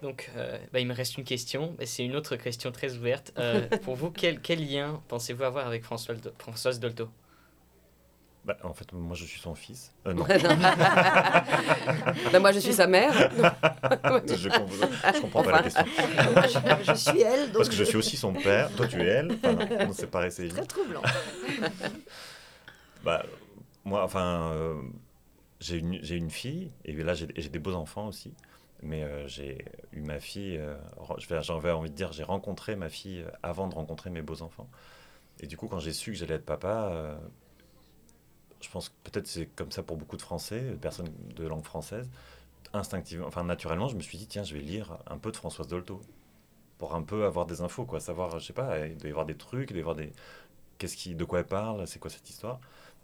Donc, 0.02 0.31
euh, 0.37 0.59
bah, 0.73 0.81
il 0.81 0.87
me 0.87 0.93
reste 0.95 1.16
une 1.16 1.25
question, 1.25 1.75
et 1.78 1.87
c'est 1.87 2.04
une 2.04 2.14
autre 2.16 2.37
question 2.37 2.71
très 2.73 2.95
ouverte. 2.97 3.33
Euh, 3.38 3.66
pour 3.83 3.95
vous, 3.95 4.11
quel, 4.11 4.40
quel 4.40 4.66
lien 4.69 5.02
pensez-vous 5.09 5.45
avoir 5.45 5.66
avec 5.66 5.83
François, 5.85 6.14
Dolto- 6.14 6.33
Françoise 6.38 6.78
Dolto? 6.81 7.09
Bah, 8.44 8.58
en 8.62 8.74
fait, 8.74 8.92
moi, 8.92 9.16
je 9.16 9.24
suis 9.24 9.40
son 9.40 9.54
fils. 9.54 9.90
Euh, 10.06 10.12
non. 10.12 10.24
Ben, 12.30 12.40
moi, 12.40 12.52
je 12.52 12.58
suis 12.58 12.74
sa 12.74 12.86
mère. 12.86 13.10
je, 13.14 14.48
comprends, 14.48 15.12
je 15.14 15.20
comprends 15.22 15.42
pas 15.42 15.52
la 15.52 15.62
question. 15.62 15.84
Moi, 16.34 16.46
je, 16.46 16.92
je 16.92 16.92
suis 16.92 17.22
elle. 17.22 17.46
Donc 17.46 17.56
Parce 17.56 17.70
que 17.70 17.74
je 17.74 17.84
suis 17.84 17.96
aussi 17.96 18.18
son 18.18 18.34
père. 18.34 18.70
Toi, 18.76 18.86
tu 18.86 19.00
es 19.00 19.06
elle. 19.06 19.32
Enfin, 19.32 19.54
non, 19.86 19.92
c'est 19.94 20.10
pareil, 20.10 20.30
c'est 20.30 20.48
Très 20.48 20.66
troublant. 20.66 21.00
Bah, 23.02 23.24
moi, 23.84 24.02
enfin, 24.02 24.52
euh, 24.52 24.80
j'ai 25.60 25.78
une, 25.78 25.94
une 25.94 26.30
fille, 26.30 26.70
et 26.84 26.92
là, 26.92 27.14
j'ai 27.14 27.26
des 27.26 27.58
beaux 27.58 27.74
enfants 27.74 28.08
aussi. 28.08 28.34
Mais 28.82 29.02
euh, 29.04 29.26
j'ai 29.26 29.64
eu 29.92 30.02
ma 30.02 30.20
fille, 30.20 30.58
euh, 30.58 30.76
j'avais 31.42 31.70
envie 31.70 31.88
de 31.90 31.94
dire, 31.94 32.12
j'ai 32.12 32.24
rencontré 32.24 32.76
ma 32.76 32.90
fille 32.90 33.24
avant 33.42 33.68
de 33.68 33.74
rencontrer 33.74 34.10
mes 34.10 34.20
beaux 34.20 34.42
enfants. 34.42 34.68
Et 35.40 35.46
du 35.46 35.56
coup, 35.56 35.68
quand 35.68 35.78
j'ai 35.80 35.94
su 35.94 36.12
que 36.12 36.18
j'allais 36.18 36.34
être 36.34 36.44
papa, 36.44 37.18
je 38.64 38.71
pense 38.71 38.88
que 38.88 38.94
peut-être 39.04 39.26
c'est 39.26 39.47
comme 39.47 39.71
ça 39.71 39.83
pour 39.83 39.97
beaucoup 39.97 40.16
de 40.16 40.23
Français, 40.23 40.61
de 40.61 40.76
personnes 40.76 41.12
de 41.37 41.47
langue 41.47 41.64
française, 41.64 42.09
instinctivement, 42.73 43.26
enfin 43.26 43.44
naturellement, 43.44 43.88
je 43.88 43.97
me 43.97 44.00
suis 44.00 44.18
dit, 44.18 44.26
tiens, 44.26 44.42
je 44.42 44.54
vais 44.54 44.61
lire 44.61 44.99
un 45.06 45.18
peu 45.18 45.30
de 45.30 45.37
Françoise 45.37 45.68
Dolto 45.68 46.00
pour 46.78 46.94
un 46.94 47.02
peu 47.02 47.25
avoir 47.25 47.47
des 47.47 47.61
infos, 47.61 47.85
quoi, 47.85 48.00
savoir, 48.00 48.38
je 48.38 48.47
sais 48.47 48.52
pas, 48.52 48.87
il 48.87 48.97
doit 48.97 49.09
y 49.09 49.12
avoir 49.12 49.26
des 49.26 49.37
trucs, 49.37 49.71
il 49.71 49.75
doit 49.75 49.78
y 49.78 49.80
avoir 49.80 49.97
des, 49.97 50.12
qu'est-ce 50.78 50.97
qui, 50.97 51.14
de 51.14 51.25
quoi 51.25 51.40
elle 51.40 51.47
parle, 51.47 51.87
c'est 51.87 51.99
quoi 51.99 52.11
cette 52.11 52.28
histoire. 52.28 52.61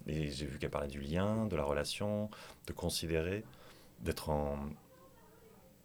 Et 0.07 0.29
j'ai 0.31 0.45
vu 0.45 0.57
qu'elle 0.57 0.71
parlait 0.71 0.87
du 0.87 0.99
lien, 0.99 1.45
de 1.45 1.55
la 1.55 1.63
relation, 1.63 2.29
de 2.67 2.73
considérer, 2.73 3.43
d'être 4.01 4.29
en, 4.29 4.57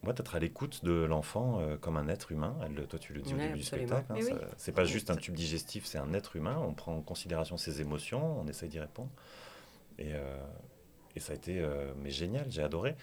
ouais, 0.04 0.14
d'être 0.14 0.34
à 0.34 0.38
l'écoute 0.38 0.84
de 0.84 1.04
l'enfant 1.04 1.60
euh, 1.60 1.76
comme 1.76 1.96
un 1.96 2.08
être 2.08 2.32
humain. 2.32 2.56
Elle, 2.64 2.86
toi, 2.86 2.98
tu 2.98 3.12
le 3.12 3.20
dis 3.20 3.34
au 3.34 3.36
début 3.36 3.60
absolument. 3.60 3.86
du 3.86 4.02
spectacle. 4.02 4.12
hein, 4.12 4.16
oui. 4.18 4.48
c'est 4.56 4.72
pas 4.72 4.84
juste 4.84 5.10
un 5.10 5.16
tube 5.16 5.34
digestif, 5.34 5.86
c'est 5.86 5.98
un 5.98 6.12
être 6.14 6.36
humain. 6.36 6.56
On 6.58 6.72
prend 6.72 6.96
en 6.96 7.02
considération 7.02 7.56
ses 7.56 7.80
émotions, 7.80 8.40
on 8.40 8.46
essaye 8.48 8.68
d'y 8.68 8.80
répondre. 8.80 9.10
Et, 9.98 10.14
euh, 10.14 10.38
et 11.16 11.20
ça 11.20 11.32
a 11.32 11.36
été 11.36 11.60
euh, 11.60 11.92
mais 11.98 12.10
génial, 12.10 12.46
j'ai 12.50 12.62
adoré. 12.62 12.96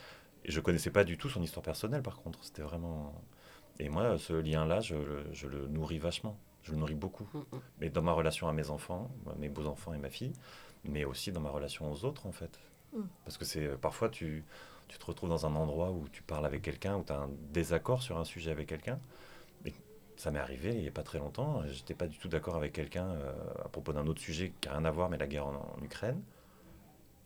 Et 0.46 0.52
je 0.52 0.60
connaissais 0.60 0.92
pas 0.92 1.04
du 1.04 1.18
tout 1.18 1.30
son 1.30 1.42
histoire 1.42 1.64
personnelle, 1.64 2.04
par 2.04 2.18
contre. 2.18 2.44
C'était 2.44 2.62
vraiment. 2.64 3.14
Et 3.80 3.90
moi, 3.90 4.18
ce 4.18 4.34
lien-là, 4.34 4.82
je, 4.82 4.96
le- 4.96 5.26
je 5.34 5.48
le 5.48 5.68
nourris 5.68 6.00
vachement. 6.00 6.38
Je 6.64 6.72
le 6.72 6.78
nourris 6.78 6.96
beaucoup. 6.96 7.28
Mm, 7.34 7.40
mm. 7.40 7.62
Mais 7.80 7.90
dans 7.90 8.02
ma 8.02 8.14
relation 8.14 8.48
à 8.48 8.54
mes 8.54 8.70
enfants, 8.70 9.10
mes 9.40 9.50
beaux-enfants 9.50 9.94
et 9.94 9.98
ma 9.98 10.10
fille, 10.10 10.34
mais 10.86 11.06
aussi 11.06 11.32
dans 11.32 11.42
ma 11.42 11.50
relation 11.50 11.92
aux 11.92 12.06
autres, 12.06 12.26
en 12.28 12.32
fait. 12.32 12.60
Mm. 12.96 13.02
Parce 13.26 13.38
que 13.38 13.46
c'est 13.46 13.68
parfois, 13.80 14.10
tu, 14.10 14.44
tu 14.88 14.98
te 14.98 15.06
retrouves 15.06 15.30
dans 15.30 15.46
un 15.46 15.56
endroit 15.56 15.92
où 15.92 16.08
tu 16.10 16.22
parles 16.24 16.46
avec 16.46 16.62
quelqu'un, 16.62 16.98
où 16.98 17.04
tu 17.04 17.14
as 17.14 17.18
un 17.20 17.30
désaccord 17.54 18.02
sur 18.04 18.18
un 18.18 18.26
sujet 18.26 18.52
avec 18.52 18.68
quelqu'un. 18.68 19.00
Et 19.66 19.74
ça 20.18 20.32
m'est 20.32 20.40
arrivé 20.40 20.72
il 20.74 20.82
n'y 20.82 20.88
a 20.88 20.92
pas 20.92 21.04
très 21.04 21.20
longtemps. 21.20 21.64
J'étais 21.68 21.94
pas 21.96 22.08
du 22.08 22.18
tout 22.18 22.28
d'accord 22.28 22.56
avec 22.56 22.74
quelqu'un 22.74 23.08
euh, 23.08 23.34
à 23.66 23.70
propos 23.70 23.94
d'un 23.94 24.08
autre 24.08 24.22
sujet 24.22 24.54
qui 24.62 24.68
n'a 24.70 24.76
rien 24.78 24.86
à 24.86 24.92
voir, 24.92 25.10
mais 25.10 25.18
la 25.18 25.28
guerre 25.28 25.48
en, 25.48 25.76
en 25.80 25.84
Ukraine. 25.84 26.22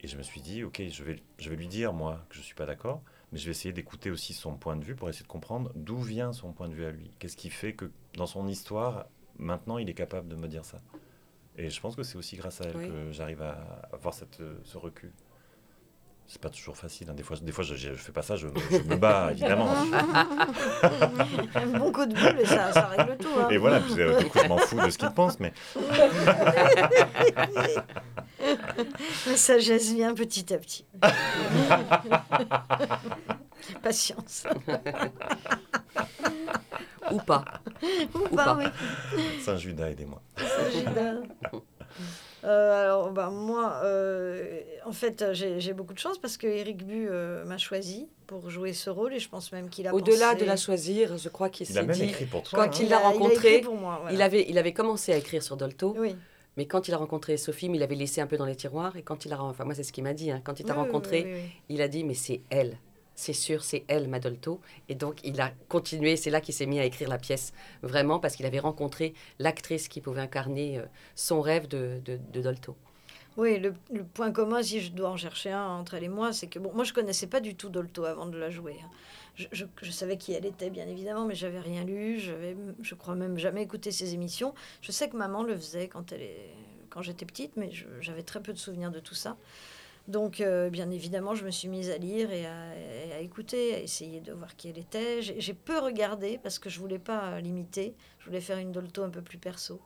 Et 0.01 0.07
je 0.07 0.15
me 0.17 0.21
suis 0.23 0.41
dit, 0.41 0.63
ok, 0.63 0.81
je 0.89 1.03
vais, 1.03 1.15
je 1.39 1.49
vais 1.49 1.55
lui 1.55 1.67
dire, 1.67 1.91
moi, 1.93 2.23
que 2.29 2.35
je 2.35 2.39
ne 2.41 2.45
suis 2.45 2.53
pas 2.55 2.65
d'accord, 2.67 3.01
mais 3.31 3.39
je 3.39 3.45
vais 3.45 3.51
essayer 3.51 3.73
d'écouter 3.73 4.11
aussi 4.11 4.33
son 4.33 4.55
point 4.55 4.75
de 4.75 4.83
vue 4.85 4.95
pour 4.95 5.09
essayer 5.09 5.23
de 5.23 5.27
comprendre 5.27 5.71
d'où 5.75 5.97
vient 5.97 6.33
son 6.33 6.53
point 6.53 6.69
de 6.69 6.73
vue 6.75 6.85
à 6.85 6.91
lui. 6.91 7.11
Qu'est-ce 7.19 7.35
qui 7.37 7.49
fait 7.49 7.73
que 7.73 7.89
dans 8.15 8.27
son 8.27 8.47
histoire, 8.47 9.07
maintenant, 9.39 9.79
il 9.79 9.89
est 9.89 9.95
capable 9.95 10.27
de 10.27 10.35
me 10.35 10.47
dire 10.47 10.65
ça? 10.65 10.81
Et 11.57 11.71
je 11.71 11.81
pense 11.81 11.95
que 11.95 12.03
c'est 12.03 12.17
aussi 12.17 12.35
grâce 12.35 12.61
à 12.61 12.65
elle 12.65 12.77
Oui. 12.77 12.87
que 12.87 13.11
j'arrive 13.11 13.41
à 13.41 13.53
avoir 13.91 14.13
cette, 14.13 14.39
euh, 14.41 14.59
ce 14.63 14.77
recul. 14.77 15.11
C'est 16.27 16.41
pas 16.41 16.49
toujours 16.51 16.77
facile. 16.77 17.09
hein. 17.09 17.13
Des 17.15 17.23
fois, 17.23 17.37
des 17.37 17.51
fois 17.53 17.63
je, 17.63 17.73
je 17.73 17.93
fais 17.93 18.11
pas 18.11 18.21
ça, 18.21 18.35
je, 18.35 18.47
me- 18.47 18.53
je 18.69 18.81
me 18.83 18.97
bats, 18.97 19.31
évidemment. 19.31 19.73
Un 21.55 21.65
bon 21.79 21.91
coup 21.91 22.05
de 22.05 22.13
boule 22.13 22.45
ça, 22.45 22.71
ça 22.73 22.87
règle 22.89 23.17
tout. 23.17 23.29
hein. 23.39 23.47
Et 23.49 23.57
voilà, 23.57 23.79
puis, 23.79 23.99
euh, 24.01 24.13
du 24.19 24.25
coup, 24.27 24.37
je 24.37 24.47
m'en 24.47 24.57
fous 24.59 24.79
de 24.79 24.89
ce 24.91 24.97
qu'il 24.99 25.09
pense, 25.13 25.39
mais 25.39 25.53
La 29.27 29.37
sagesse 29.37 29.91
vient 29.93 30.13
petit 30.13 30.53
à 30.53 30.57
petit. 30.57 30.85
Patience. 33.81 34.43
Ou 37.11 37.17
pas. 37.19 37.43
Ou 38.13 38.17
Ou 38.19 38.35
pas, 38.35 38.43
pas. 38.45 38.57
oui. 38.57 39.21
Saint-Judas, 39.41 39.89
aidez-moi. 39.91 40.21
Saint-Judas. 40.37 41.15
Euh, 42.43 42.83
alors, 42.83 43.11
bah, 43.11 43.29
moi, 43.31 43.81
euh, 43.83 44.61
en 44.85 44.91
fait, 44.91 45.25
j'ai 45.33 45.73
beaucoup 45.73 45.95
de 45.95 45.99
chance 45.99 46.19
parce 46.19 46.37
que 46.37 46.45
Eric 46.45 46.85
Bu 46.85 47.07
euh, 47.09 47.43
m'a 47.45 47.57
choisi 47.57 48.07
pour 48.27 48.49
jouer 48.51 48.73
ce 48.73 48.91
rôle 48.91 49.13
et 49.15 49.19
je 49.19 49.27
pense 49.27 49.51
même 49.51 49.69
qu'il 49.69 49.87
a 49.87 49.93
Au-delà 49.93 50.33
pensé- 50.33 50.41
de 50.41 50.45
la 50.45 50.55
choisir, 50.55 51.17
je 51.17 51.27
crois 51.29 51.49
qu'il 51.49 51.65
s'est 51.65 51.81
même 51.81 51.91
dit. 51.91 52.03
écrit 52.03 52.25
pour 52.25 52.43
toi. 52.43 52.59
Quand 52.63 52.69
hein. 52.75 52.79
il 52.83 52.89
l'a 52.89 52.97
a- 52.97 53.09
rencontré, 53.09 53.55
écrit 53.55 53.61
pour 53.65 53.75
moi, 53.75 53.97
voilà. 54.01 54.15
Il 54.15 54.21
avait, 54.21 54.45
il 54.47 54.57
avait 54.59 54.71
commencé 54.71 55.11
à 55.11 55.17
écrire 55.17 55.41
sur 55.41 55.57
Dolto, 55.57 55.95
Oui. 55.97 56.15
Mais 56.57 56.65
quand 56.65 56.87
il 56.87 56.93
a 56.93 56.97
rencontré 56.97 57.37
Sophie, 57.37 57.67
il 57.73 57.83
avait 57.83 57.95
laissé 57.95 58.19
un 58.21 58.27
peu 58.27 58.37
dans 58.37 58.45
les 58.45 58.55
tiroirs. 58.55 58.95
Et 58.97 59.03
quand 59.03 59.25
il 59.25 59.33
a, 59.33 59.41
enfin 59.41 59.63
moi 59.65 59.75
c'est 59.75 59.83
ce 59.83 59.93
qu'il 59.93 60.03
m'a 60.03 60.13
dit, 60.13 60.31
hein, 60.31 60.41
quand 60.43 60.59
il 60.59 60.65
t'a 60.65 60.73
Oui, 60.73 60.79
rencontré, 60.79 61.23
oui, 61.25 61.31
oui. 61.33 61.51
il 61.69 61.81
a 61.81 61.87
dit 61.87 62.03
mais 62.03 62.13
c'est 62.15 62.41
elle, 62.49 62.77
c'est 63.15 63.33
sûr, 63.33 63.63
c'est 63.63 63.83
elle, 63.87 64.07
ma 64.07 64.19
Dolto. 64.19 64.59
Et 64.89 64.95
donc 64.95 65.19
il 65.23 65.39
a 65.41 65.51
continué, 65.69 66.15
c'est 66.17 66.29
là 66.29 66.41
qu'il 66.41 66.53
s'est 66.53 66.65
mis 66.65 66.79
à 66.79 66.85
écrire 66.85 67.09
la 67.09 67.17
pièce, 67.17 67.53
vraiment 67.83 68.19
parce 68.19 68.35
qu'il 68.35 68.45
avait 68.45 68.59
rencontré 68.59 69.13
l'actrice 69.39 69.87
qui 69.87 70.01
pouvait 70.01 70.21
incarner 70.21 70.79
euh, 70.79 70.85
son 71.15 71.41
rêve 71.41 71.67
de, 71.67 72.01
de, 72.05 72.19
de 72.33 72.41
Dolto. 72.41 72.75
Oui, 73.37 73.59
le, 73.59 73.73
le 73.93 74.03
point 74.03 74.31
commun, 74.31 74.63
si 74.63 74.81
je 74.81 74.91
dois 74.91 75.09
en 75.09 75.17
chercher 75.17 75.51
un 75.51 75.67
entre 75.67 75.93
elle 75.93 76.03
et 76.03 76.09
moi, 76.09 76.33
c'est 76.33 76.47
que 76.47 76.57
bon, 76.57 76.71
moi 76.73 76.83
je 76.83 76.91
connaissais 76.93 77.27
pas 77.27 77.39
du 77.39 77.55
tout 77.55 77.69
Dolto 77.69 78.03
avant 78.05 78.25
de 78.25 78.37
la 78.37 78.49
jouer. 78.49 78.77
hein. 78.83 78.89
Je, 79.35 79.45
je- 79.83 79.91
savais 79.91 80.17
qui 80.17 80.33
elle 80.33 80.45
était, 80.47 80.71
bien 80.71 80.87
évidemment, 80.87 81.25
mais 81.25 81.35
j'avais 81.35 81.59
rien 81.59 81.83
lu, 81.85 82.19
je 82.19 82.95
crois 82.95 83.13
même 83.13 83.37
jamais 83.37 83.61
écouté 83.61 83.91
ses 83.91 84.15
émissions. 84.15 84.55
Je 84.81 84.91
sais 84.91 85.07
que 85.09 85.15
maman 85.15 85.43
le 85.43 85.55
faisait 85.55 85.87
quand 85.87 86.13
quand 86.89 87.01
j'étais 87.03 87.25
petite, 87.25 87.55
mais 87.57 87.69
j'avais 87.99 88.23
très 88.23 88.41
peu 88.41 88.53
de 88.53 88.57
souvenirs 88.57 88.89
de 88.91 88.99
tout 88.99 89.13
ça. 89.13 89.37
Donc, 90.07 90.39
euh, 90.39 90.69
bien 90.69 90.89
évidemment, 90.89 91.35
je 91.35 91.43
me 91.45 91.51
suis 91.51 91.67
mise 91.67 91.89
à 91.89 91.97
lire 91.97 92.31
et 92.31 92.45
à, 92.45 92.75
et 93.07 93.13
à 93.13 93.19
écouter, 93.19 93.75
à 93.75 93.79
essayer 93.81 94.21
de 94.21 94.31
voir 94.31 94.55
qui 94.55 94.69
elle 94.69 94.77
était. 94.77 95.21
J'ai 95.21 95.53
peu 95.53 95.79
regardé 95.79 96.39
parce 96.41 96.59
que 96.59 96.69
je 96.69 96.79
voulais 96.79 96.99
pas 96.99 97.41
l'imiter. 97.41 97.93
Je 98.19 98.25
voulais 98.27 98.39
faire 98.41 98.57
une 98.57 98.71
Dolto 98.71 99.03
un 99.03 99.09
peu 99.09 99.21
plus 99.21 99.37
perso. 99.37 99.81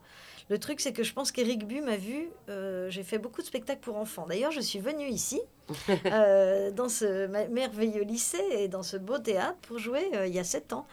Le 0.51 0.59
truc, 0.59 0.81
c'est 0.81 0.91
que 0.91 1.01
je 1.03 1.13
pense 1.13 1.31
qu'Éric 1.31 1.65
Bu 1.65 1.79
m'a 1.81 1.95
vu. 1.95 2.29
euh, 2.49 2.89
J'ai 2.89 3.03
fait 3.03 3.17
beaucoup 3.17 3.41
de 3.41 3.47
spectacles 3.47 3.79
pour 3.79 3.95
enfants. 3.95 4.25
D'ailleurs, 4.27 4.51
je 4.51 4.59
suis 4.59 4.79
venue 4.79 5.07
ici, 5.07 5.39
euh, 6.07 6.71
dans 6.71 6.89
ce 6.89 7.27
merveilleux 7.47 8.03
lycée 8.03 8.43
et 8.51 8.67
dans 8.67 8.83
ce 8.83 8.97
beau 8.97 9.17
théâtre, 9.17 9.57
pour 9.61 9.79
jouer 9.79 10.09
euh, 10.13 10.27
il 10.27 10.35
y 10.35 10.39
a 10.39 10.43
sept 10.43 10.73
ans, 10.73 10.85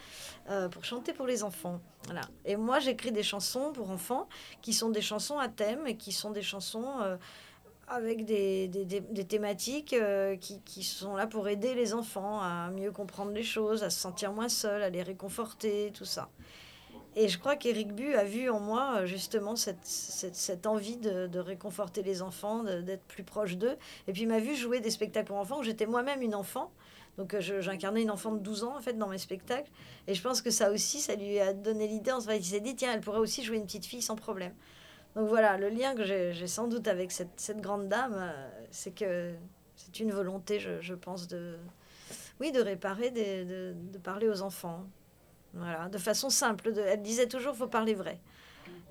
pour 0.71 0.85
chanter 0.85 1.13
pour 1.13 1.27
les 1.27 1.43
enfants. 1.43 1.81
Voilà. 2.05 2.21
Et 2.45 2.55
moi, 2.57 2.79
j'écris 2.79 3.11
des 3.11 3.25
chansons 3.25 3.73
pour 3.73 3.91
enfants 3.91 4.29
qui 4.63 4.73
sont 4.73 4.91
des 4.91 5.03
chansons 5.03 5.39
à 5.39 5.49
thème 5.49 5.87
et 5.89 5.97
qui 5.97 6.13
sont 6.13 6.31
des 6.31 6.43
chansons. 6.43 6.87
avec 7.91 8.27
des, 8.27 8.69
des- 8.69 8.85
des- 8.85 9.01
des 9.01 9.25
thématiques 9.25 9.95
euh, 9.95 10.37
qui, 10.37 10.61
qui 10.61 10.83
sont 10.85 11.17
là 11.17 11.27
pour 11.27 11.49
aider 11.49 11.75
les 11.75 11.95
enfants 11.95 12.39
à 12.41 12.71
mieux 12.71 12.93
comprendre 12.93 13.33
les 13.33 13.43
choses, 13.43 13.83
à 13.83 13.89
se 13.89 13.99
sentir 13.99 14.33
moins 14.35 14.51
seuls, 14.51 14.83
à 14.83 14.91
les 14.91 15.03
réconforter, 15.03 15.91
tout 15.95 16.05
ça. 16.05 16.29
Et 17.21 17.27
je 17.27 17.37
crois 17.37 17.57
qu'Éric 17.57 17.93
Bu 17.93 18.15
a 18.15 18.23
vu 18.23 18.49
en 18.49 18.61
moi 18.61 18.99
euh, 18.99 19.07
justement 19.07 19.57
cette, 19.57 19.85
cette, 19.85 20.37
cette 20.37 20.69
envie 20.69 20.97
de, 20.97 21.27
de 21.27 21.41
réconforter 21.41 22.05
les 22.05 22.23
enfants, 22.23 22.63
d'être 22.63 23.03
plus 23.09 23.25
proche 23.25 23.57
d'eux. 23.57 23.77
Et 24.07 24.13
puis 24.13 24.23
il 24.23 24.29
m'a 24.29 24.39
vu 24.39 24.55
jouer 24.55 24.79
des 24.79 24.91
spectacles 24.91 25.27
pour 25.27 25.37
enfants 25.37 25.59
où 25.59 25.65
j'étais 25.65 25.87
moi-même 25.87 26.23
une 26.23 26.37
enfant. 26.37 26.71
Donc 27.17 27.35
euh, 27.35 27.41
j'incarnais 27.41 28.03
une 28.03 28.13
enfant 28.13 28.31
de 28.31 28.39
12 28.39 28.63
ans 28.63 28.77
en 28.77 28.81
fait 28.81 28.93
dans 28.93 29.09
mes 29.09 29.19
spectacles. 29.19 29.69
Et 30.07 30.15
je 30.15 30.23
pense 30.23 30.43
que 30.43 30.51
ça 30.51 30.71
aussi, 30.71 31.01
ça 31.01 31.17
lui 31.17 31.41
a 31.41 31.53
donné 31.53 31.89
l'idée. 31.89 32.13
En 32.13 32.21
il 32.21 32.45
s'est 32.45 32.61
dit, 32.61 32.77
tiens, 32.77 32.93
elle 32.95 33.01
pourrait 33.01 33.19
aussi 33.19 33.43
jouer 33.43 33.57
une 33.57 33.67
petite 33.67 33.87
fille 33.87 34.01
sans 34.03 34.15
problème. 34.15 34.55
Donc 35.17 35.27
voilà, 35.27 35.59
le 35.59 35.71
lien 35.71 35.97
que 35.97 36.05
j'ai 36.05 36.47
sans 36.47 36.69
doute 36.69 36.87
avec 36.87 37.11
cette, 37.11 37.41
cette 37.41 37.61
grande 37.61 37.89
dame, 37.89 38.15
euh, 38.17 38.49
c'est 38.71 38.95
que 38.95 39.35
c'est 39.75 39.99
une 39.99 40.13
volonté, 40.13 40.61
je, 40.61 40.95
pense, 40.95 41.27
de, 41.27 41.57
oui, 42.39 42.53
de 42.53 42.61
réparer, 42.61 43.11
de, 43.11 43.75
de 43.75 43.99
parler 43.99 44.29
aux 44.29 44.43
enfants. 44.43 44.87
Voilà, 45.59 45.89
de 45.89 45.99
façon 45.99 46.31
simple. 46.31 46.73
De, 46.73 46.81
elle 46.81 47.03
disait 47.03 47.27
toujours, 47.27 47.55
il 47.55 47.59
faut 47.59 47.69
parler 47.69 47.95
vrai. 47.95 48.19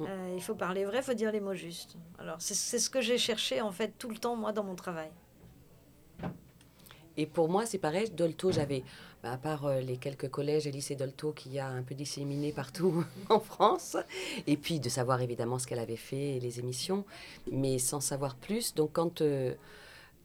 Euh, 0.02 0.34
il 0.36 0.42
faut 0.42 0.56
parler 0.56 0.86
vrai, 0.86 0.98
il 1.00 1.04
faut 1.04 1.14
dire 1.14 1.32
les 1.32 1.40
mots 1.40 1.56
justes. 1.56 1.96
Alors 2.20 2.38
c'est 2.40 2.80
ce 2.80 2.90
que 2.90 3.02
j'ai 3.02 3.18
cherché 3.18 3.62
en 3.62 3.72
fait 3.72 3.94
tout 3.98 4.10
le 4.10 4.18
temps, 4.18 4.36
moi, 4.36 4.52
dans 4.52 4.64
mon 4.64 4.76
travail. 4.76 5.10
Et 7.18 7.26
pour 7.26 7.50
moi, 7.50 7.66
c'est 7.66 7.80
pareil. 7.80 8.12
Dolto, 8.12 8.52
j'avais, 8.52 8.84
bah, 9.24 9.32
à 9.32 9.38
part 9.38 9.66
euh, 9.66 9.80
les 9.82 9.98
quelques 9.98 10.30
collèges 10.30 10.68
et 10.68 10.72
lycées 10.72 10.96
Dolto 10.96 11.32
qu'il 11.32 11.52
y 11.52 11.60
a 11.60 11.68
un 11.68 11.82
peu 11.82 11.96
disséminés 11.96 12.52
partout 12.52 13.04
en 13.30 13.40
France, 13.40 13.98
et 14.46 14.56
puis 14.56 14.80
de 14.80 14.88
savoir 14.88 15.22
évidemment 15.22 15.58
ce 15.58 15.66
qu'elle 15.66 15.80
avait 15.80 15.96
fait 15.96 16.40
les 16.40 16.60
émissions, 16.60 17.06
mais 17.52 17.80
sans 17.80 18.02
savoir 18.02 18.36
plus. 18.36 18.76
Donc 18.76 18.92
quand 18.94 19.22
euh, 19.22 19.56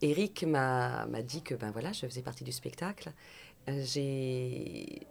Eric 0.03 0.45
m'a 0.45 1.07
m'a 1.07 1.23
dit 1.23 1.43
que 1.43 1.55
ben 1.55 1.71
voilà, 1.71 1.93
je 1.93 2.07
faisais 2.07 2.23
partie 2.23 2.45
du 2.45 2.53
spectacle, 2.53 3.13
euh, 3.69 3.83
j'ai 3.85 5.07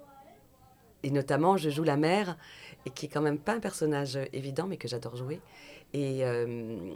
et 1.04 1.12
notamment 1.12 1.58
je 1.58 1.70
joue 1.70 1.84
la 1.84 1.98
mère, 1.98 2.38
et 2.86 2.90
qui 2.90 3.06
est 3.06 3.10
quand 3.10 3.22
même 3.22 3.38
pas 3.38 3.54
un 3.54 3.60
personnage 3.60 4.18
évident, 4.34 4.68
mais 4.68 4.78
que 4.78 4.88
j'adore 4.88 5.16
jouer. 5.16 5.40
Et, 5.94 6.26
euh, 6.26 6.96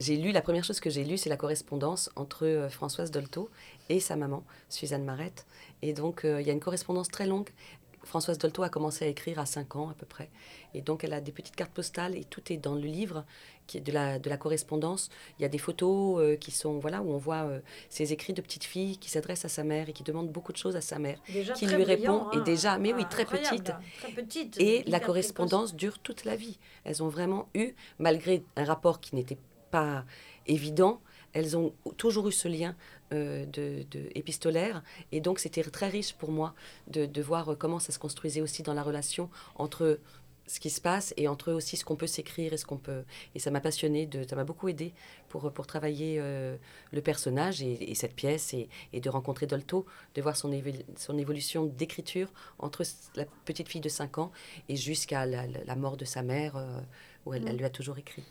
j'ai 0.00 0.16
lu, 0.16 0.30
la 0.30 0.42
première 0.42 0.62
chose 0.62 0.78
que 0.78 0.90
j'ai 0.90 1.04
lue, 1.04 1.16
c'est 1.16 1.28
la 1.28 1.36
correspondance 1.36 2.10
entre 2.14 2.46
euh, 2.46 2.68
Françoise 2.68 3.10
Dolto 3.10 3.50
et 3.88 3.98
sa 3.98 4.14
maman, 4.14 4.44
Suzanne 4.68 5.04
Marette. 5.04 5.44
Et 5.82 5.92
donc, 5.92 6.24
euh, 6.24 6.40
il 6.40 6.46
y 6.46 6.50
a 6.50 6.52
une 6.52 6.60
correspondance 6.60 7.08
très 7.08 7.26
longue 7.26 7.48
Françoise 8.04 8.38
Dolto 8.38 8.62
a 8.62 8.68
commencé 8.68 9.04
à 9.04 9.08
écrire 9.08 9.38
à 9.38 9.46
5 9.46 9.76
ans 9.76 9.90
à 9.90 9.94
peu 9.94 10.06
près. 10.06 10.30
Et 10.74 10.82
donc 10.82 11.04
elle 11.04 11.12
a 11.12 11.20
des 11.20 11.32
petites 11.32 11.56
cartes 11.56 11.72
postales 11.72 12.16
et 12.16 12.24
tout 12.24 12.52
est 12.52 12.56
dans 12.56 12.74
le 12.74 12.82
livre 12.82 13.24
qui 13.66 13.78
est 13.78 13.80
de 13.80 13.92
la, 13.92 14.18
de 14.18 14.28
la 14.30 14.36
correspondance. 14.36 15.10
Il 15.38 15.42
y 15.42 15.44
a 15.44 15.48
des 15.48 15.58
photos 15.58 16.20
euh, 16.20 16.36
qui 16.36 16.50
sont, 16.50 16.78
voilà, 16.78 17.02
où 17.02 17.12
on 17.12 17.18
voit 17.18 17.44
euh, 17.44 17.60
ces 17.90 18.12
écrits 18.12 18.32
de 18.32 18.40
petite 18.40 18.64
fille 18.64 18.96
qui 18.96 19.10
s'adresse 19.10 19.44
à 19.44 19.48
sa 19.48 19.62
mère 19.62 19.88
et 19.88 19.92
qui 19.92 20.02
demande 20.02 20.30
beaucoup 20.30 20.52
de 20.52 20.56
choses 20.56 20.74
à 20.74 20.80
sa 20.80 20.98
mère. 20.98 21.20
qui 21.54 21.66
lui 21.66 21.84
répond, 21.84 22.30
et 22.32 22.38
hein. 22.38 22.40
déjà, 22.40 22.78
mais 22.78 22.92
oui, 22.92 23.04
très 23.10 23.26
petite. 23.26 23.72
très 24.00 24.12
petite. 24.12 24.58
Et 24.58 24.82
la 24.86 25.00
correspondance 25.00 25.74
dure 25.74 25.98
toute 25.98 26.24
la 26.24 26.34
vie. 26.34 26.58
Elles 26.84 27.02
ont 27.02 27.08
vraiment 27.08 27.48
eu, 27.54 27.74
malgré 27.98 28.42
un 28.56 28.64
rapport 28.64 29.00
qui 29.00 29.14
n'était 29.14 29.38
pas 29.70 30.04
évident, 30.46 31.00
elles 31.32 31.56
ont 31.56 31.72
toujours 31.96 32.28
eu 32.28 32.32
ce 32.32 32.48
lien 32.48 32.74
euh, 33.12 33.46
de, 33.46 33.84
épistolaire. 34.14 34.82
Et 35.12 35.20
donc, 35.20 35.38
c'était 35.38 35.62
très 35.62 35.88
riche 35.88 36.14
pour 36.14 36.30
moi 36.30 36.54
de, 36.88 37.06
de, 37.06 37.22
voir 37.22 37.56
comment 37.58 37.78
ça 37.78 37.92
se 37.92 37.98
construisait 37.98 38.40
aussi 38.40 38.62
dans 38.62 38.74
la 38.74 38.82
relation 38.82 39.30
entre 39.56 39.98
ce 40.48 40.60
qui 40.60 40.70
se 40.70 40.80
passe 40.80 41.14
et 41.16 41.28
entre 41.28 41.50
eux 41.50 41.54
aussi 41.54 41.76
ce 41.76 41.84
qu'on 41.84 41.96
peut 41.96 42.06
s'écrire 42.06 42.52
et 42.52 42.56
ce 42.56 42.64
qu'on 42.64 42.78
peut. 42.78 43.04
Et 43.34 43.38
ça 43.38 43.50
m'a 43.50 43.60
passionné, 43.60 44.06
de, 44.06 44.26
ça 44.26 44.34
m'a 44.34 44.44
beaucoup 44.44 44.68
aidé 44.68 44.92
pour, 45.28 45.52
pour 45.52 45.66
travailler 45.66 46.16
euh, 46.18 46.56
le 46.90 47.02
personnage 47.02 47.62
et, 47.62 47.94
cette 47.94 48.14
pièce 48.14 48.54
et, 48.54 48.68
et, 48.92 49.00
de 49.00 49.10
rencontrer 49.10 49.46
Dolto, 49.46 49.86
de 50.14 50.22
voir 50.22 50.36
son, 50.36 50.50
son 50.96 51.18
évolution 51.18 51.66
d'écriture 51.66 52.32
entre 52.58 52.82
la 53.14 53.26
petite 53.44 53.68
fille 53.68 53.80
de 53.80 53.88
5 53.88 54.18
ans 54.18 54.32
et 54.68 54.76
jusqu'à 54.76 55.26
la, 55.26 55.76
mort 55.76 55.96
de 55.96 56.04
sa 56.04 56.22
mère, 56.22 56.56
euh, 56.56 56.80
où 57.26 57.34
elle, 57.34 57.46
elle 57.46 57.56
lui 57.56 57.64
a 57.64 57.70
toujours 57.70 57.98
écrit. 57.98 58.24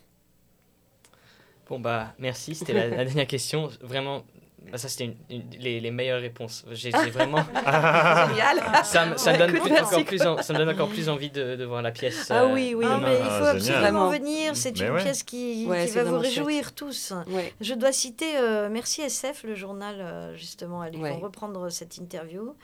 Bon, 1.69 1.79
bah, 1.79 2.13
merci. 2.19 2.55
C'était 2.55 2.73
la, 2.73 2.89
dernière 2.89 3.27
question. 3.27 3.69
Vraiment, 3.81 4.23
bah, 4.71 4.77
ça, 4.77 4.89
c'était 4.89 5.15
les, 5.29 5.79
les, 5.79 5.91
meilleures 5.91 6.21
réponses. 6.21 6.65
J'ai 6.71 6.91
vraiment. 6.91 7.37
Génial! 7.55 8.61
Ça, 8.83 9.05
me 9.05 9.37
donne 9.37 9.55
encore 9.55 10.05
plus 10.05 10.17
ça 10.17 10.53
me 10.53 10.57
donne 10.57 10.69
encore 10.69 10.89
plus 10.89 11.09
envie 11.09 11.29
de, 11.29 11.55
de 11.55 11.65
voir 11.65 11.81
la 11.81 11.91
pièce. 11.91 12.29
Ah 12.29 12.47
oui, 12.47 12.73
oui. 12.75 12.85
Ah, 12.87 12.99
mais 13.01 13.13
il 13.13 13.25
faut 13.25 13.45
ah, 13.45 13.49
absolument 13.49 14.09
venir. 14.09 14.55
C'est 14.55 14.79
une 14.79 14.95
pièce 14.97 15.23
qui, 15.23 15.67
qui 15.67 15.91
va 15.93 16.03
vous 16.03 16.19
réjouir 16.19 16.73
tous. 16.73 17.13
Je 17.61 17.73
dois 17.73 17.91
citer 17.91 18.37
euh, 18.37 18.69
Merci 18.69 19.01
SF, 19.01 19.43
le 19.43 19.55
journal, 19.55 19.95
euh, 19.99 20.35
justement. 20.35 20.83
Ils 20.83 20.99
vont 20.99 21.19
reprendre 21.19 21.69
cette 21.69 21.97
interview. 21.97 22.55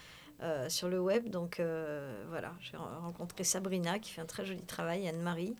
Euh, 0.41 0.67
sur 0.67 0.89
le 0.89 0.99
web. 0.99 1.29
Donc 1.29 1.61
voilà, 2.29 2.51
j'ai 2.59 2.75
rencontré 2.75 3.45
Sabrina 3.45 3.97
qui 3.99 4.11
fait 4.11 4.19
un 4.19 4.25
très 4.25 4.45
joli 4.45 4.61
travail, 4.63 5.07
Anne-Marie. 5.07 5.55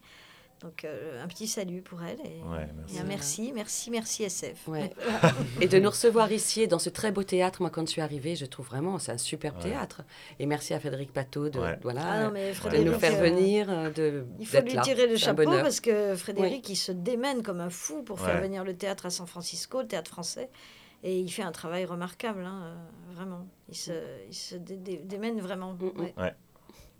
Donc 0.64 0.86
euh, 0.86 1.22
un 1.22 1.28
petit 1.28 1.48
salut 1.48 1.82
pour 1.82 2.02
elle 2.04 2.20
et, 2.22 2.42
merci. 2.78 3.00
un 3.00 3.04
merci, 3.04 3.52
merci, 3.54 3.92
merci 3.92 4.24
SF. 4.24 4.70
et 5.62 5.68
de 5.68 5.78
nous 5.78 5.90
recevoir 5.90 6.32
ici 6.32 6.70
dans 6.70 6.80
ce 6.80 6.90
très 6.90 7.12
beau 7.12 7.24
théâtre. 7.24 7.62
Moi, 7.62 7.70
quand 7.70 7.86
je 7.86 7.92
suis 7.92 8.02
arrivée, 8.02 8.38
je 8.38 8.46
trouve 8.46 8.68
vraiment 8.68 8.98
c'est 8.98 9.12
un 9.12 9.18
superbe 9.18 9.60
théâtre. 9.60 10.04
Et 10.40 10.46
merci 10.46 10.74
à 10.74 10.80
Frédéric 10.80 11.12
Pateau 11.12 11.50
de, 11.50 11.60
voilà, 11.82 12.30
ah 12.30 12.30
de 12.30 12.84
nous 12.84 12.98
faire 12.98 13.20
venir. 13.20 13.70
Euh, 13.70 13.90
de, 13.92 14.26
il 14.40 14.48
faut 14.48 14.62
lui 14.62 14.80
tirer 14.84 15.08
le 15.08 15.18
chapeau 15.18 15.44
parce 15.44 15.82
que 15.82 16.16
Frédéric, 16.16 16.70
il 16.70 16.78
se 16.78 16.94
démène 16.94 17.44
comme 17.44 17.60
un 17.60 17.70
fou 17.70 18.02
pour 18.02 18.22
faire 18.22 18.42
venir 18.42 18.64
le 18.64 18.74
théâtre 18.74 19.08
à 19.08 19.10
San 19.10 19.28
Francisco, 19.28 19.82
le 19.82 19.88
théâtre 19.88 20.12
français. 20.12 20.50
Et 21.06 21.20
il 21.20 21.30
fait 21.30 21.44
un 21.44 21.52
travail 21.52 21.84
remarquable, 21.84 22.46
hein, 22.46 22.78
vraiment. 23.12 23.46
Il 23.68 23.76
se, 23.76 23.92
il 24.30 24.34
se 24.34 24.56
démène 24.56 25.42
vraiment. 25.42 25.74
Mm, 25.74 25.86
mm. 25.86 26.22
ouais. 26.22 26.34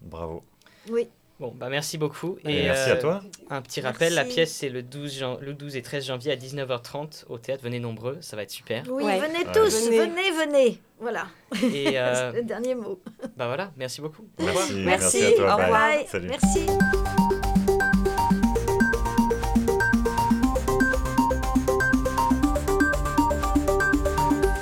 Bravo. 0.02 0.44
Oui. 0.90 1.08
Bon, 1.44 1.54
bah 1.54 1.68
merci 1.68 1.98
beaucoup. 1.98 2.38
Et, 2.46 2.64
merci 2.64 2.90
à 2.90 2.94
euh, 2.94 3.02
toi. 3.02 3.22
Un 3.50 3.62
petit 3.62 3.82
rappel, 3.82 4.14
la 4.14 4.24
pièce 4.24 4.50
c'est 4.50 4.70
le 4.70 4.82
12, 4.82 5.26
le 5.42 5.54
12 5.54 5.76
et 5.76 5.82
13 5.82 6.06
janvier 6.06 6.32
à 6.32 6.38
19h30 6.38 7.26
au 7.28 7.38
théâtre. 7.38 7.62
Venez 7.66 7.82
nombreux, 7.82 8.18
ça 8.22 8.38
va 8.38 8.44
être 8.44 8.50
super. 8.50 8.86
Oui, 8.90 9.04
venez 9.04 9.44
tous, 9.54 9.90
venez. 9.90 10.32
venez, 10.32 10.82
Voilà. 11.02 11.26
Et 11.62 12.00
euh, 12.00 12.32
le 12.36 12.44
dernier 12.44 12.76
mot. 12.76 13.02
Bah 13.36 13.48
voilà, 13.48 13.74
merci 13.76 14.00
beaucoup. 14.00 14.26
Merci. 14.40 14.74
Merci. 14.86 15.26
à 15.26 15.32
toi. 15.34 15.56
Au 15.56 15.58
revoir. 15.64 15.90
Merci. 16.22 16.66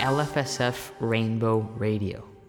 LFSF 0.03 0.93
Rainbow 0.99 1.63
Radio. 1.79 2.40